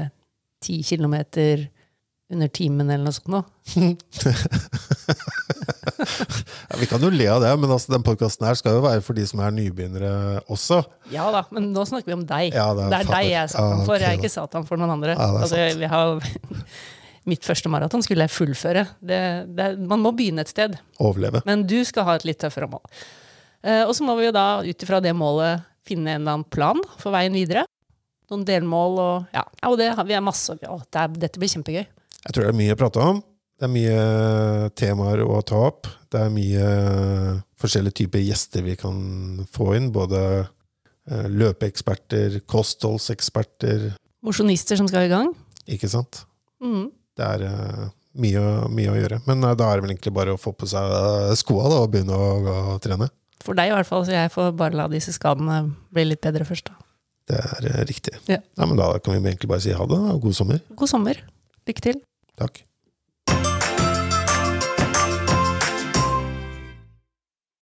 ti 0.63 0.79
kilometer 0.85 1.67
under 2.33 2.49
timen 2.49 2.89
eller 2.89 3.05
noe 3.05 3.15
sånt 3.15 3.33
noe. 3.33 3.43
Ja, 6.03 6.77
vi 6.79 6.87
kan 6.89 7.03
jo 7.03 7.09
le 7.13 7.27
av 7.29 7.41
det, 7.43 7.51
men 7.59 7.71
altså, 7.71 7.91
den 7.93 8.03
podkasten 8.05 8.47
her 8.47 8.57
skal 8.57 8.77
jo 8.77 8.83
være 8.85 9.03
for 9.05 9.17
de 9.17 9.25
som 9.27 9.41
er 9.43 9.53
nybegynnere 9.55 10.41
også. 10.51 10.81
Ja 11.13 11.27
da, 11.33 11.43
men 11.53 11.69
nå 11.75 11.83
snakker 11.87 12.09
vi 12.09 12.15
om 12.17 12.25
deg. 12.27 12.55
Ja, 12.55 12.71
det 12.75 12.87
det, 12.89 12.97
er 12.97 13.05
er 13.05 13.11
deg 13.11 13.29
jeg 13.29 13.39
er 13.43 13.51
Satan 13.53 13.77
Ja, 13.77 13.85
for. 13.87 14.01
Jeg 14.01 14.09
er 14.09 14.19
ikke 14.19 14.33
Satan 14.33 14.67
for 14.67 14.81
noen 14.81 14.95
andre. 14.95 15.15
Ja, 15.15 15.27
er 15.29 15.45
altså, 15.45 15.61
vi 15.79 15.91
har, 15.91 16.23
mitt 17.29 17.45
første 17.45 17.69
maraton 17.71 18.03
skulle 18.03 18.25
jeg 18.25 18.33
fullføre. 18.33 18.85
Det, 18.99 19.19
det, 19.55 19.67
man 19.79 20.01
må 20.03 20.11
begynne 20.15 20.43
et 20.43 20.51
sted. 20.51 20.75
Overleve. 21.03 21.43
Men 21.47 21.65
du 21.69 21.79
skal 21.87 22.07
ha 22.07 22.15
et 22.19 22.25
litt 22.27 22.41
tøffere 22.43 22.67
mål. 22.71 22.83
Eh, 23.63 23.83
og 23.87 23.93
så 23.95 24.03
må 24.07 24.15
vi 24.19 24.27
jo 24.27 24.33
da 24.35 24.47
ut 24.65 24.83
ifra 24.87 24.99
det 25.03 25.13
målet 25.15 25.63
finne 25.87 26.15
en 26.15 26.21
eller 26.23 26.37
annen 26.37 26.49
plan 26.51 26.79
for 26.99 27.15
veien 27.15 27.35
videre. 27.35 27.65
Noen 28.31 28.45
delmål 28.47 28.99
og 29.03 29.35
Ja, 29.35 29.43
og 29.67 29.77
det 29.79 29.91
har 29.95 30.07
vi 30.07 30.15
er 30.15 30.23
masse 30.23 30.55
å, 30.55 30.79
det 30.83 30.99
er, 30.99 31.13
Dette 31.27 31.39
blir 31.41 31.51
kjempegøy. 31.51 31.83
Jeg 31.83 32.31
tror 32.35 32.45
det 32.45 32.51
er 32.53 32.59
mye 32.59 32.75
å 32.75 32.79
prate 32.79 33.03
om. 33.03 33.21
Det 33.59 33.67
er 33.67 33.71
mye 33.71 34.69
temaer 34.79 35.21
å 35.23 35.41
ta 35.45 35.59
opp. 35.69 35.87
Det 36.11 36.21
er 36.25 36.31
mye 36.33 36.67
forskjellige 37.61 37.99
typer 38.01 38.23
gjester 38.23 38.63
vi 38.65 38.75
kan 38.79 38.97
få 39.53 39.73
inn. 39.77 39.91
Både 39.95 40.21
eh, 40.43 41.27
løpeeksperter, 41.31 42.41
kostholdseksperter, 42.49 43.91
Mosjonister 44.23 44.79
som 44.79 44.87
skal 44.87 45.09
i 45.09 45.11
gang. 45.11 45.33
ikke 45.67 45.89
sant? 45.91 46.21
Mhm. 46.63 46.91
Det 47.19 47.25
er 47.27 47.45
uh, 47.45 47.89
mye, 48.21 48.43
mye 48.73 48.93
å 48.93 48.97
gjøre. 48.97 49.19
Men 49.27 49.45
uh, 49.45 49.53
da 49.57 49.69
er 49.69 49.79
det 49.79 49.85
vel 49.85 49.95
egentlig 49.95 50.15
bare 50.15 50.35
å 50.35 50.41
få 50.41 50.53
på 50.57 50.69
seg 50.69 50.95
eh, 50.97 51.33
skoa 51.39 51.69
og 51.81 51.91
begynne 51.93 52.17
å, 52.17 52.55
å 52.73 52.79
trene. 52.83 53.09
For 53.43 53.57
deg 53.57 53.71
i 53.71 53.75
hvert 53.75 53.89
fall, 53.89 54.05
så 54.07 54.15
jeg 54.15 54.31
får 54.33 54.53
bare 54.59 54.79
la 54.79 54.87
disse 54.91 55.13
skadene 55.15 55.65
bli 55.93 56.07
litt 56.07 56.23
bedre 56.23 56.47
først. 56.47 56.71
da. 56.71 56.79
Det 57.29 57.39
er 57.39 57.87
riktig. 57.87 58.17
Ja. 58.27 58.39
Ja, 58.39 58.67
men 58.67 58.79
da 58.79 58.91
kan 58.99 59.15
vi 59.15 59.21
egentlig 59.31 59.51
bare 59.51 59.63
si 59.63 59.75
ha 59.75 59.87
det, 59.87 59.99
og 60.13 60.23
god 60.27 60.37
sommer. 60.39 60.63
God 60.79 60.91
sommer. 60.91 61.19
Lykke 61.67 61.85
til. 61.91 61.99
Takk. 62.39 62.63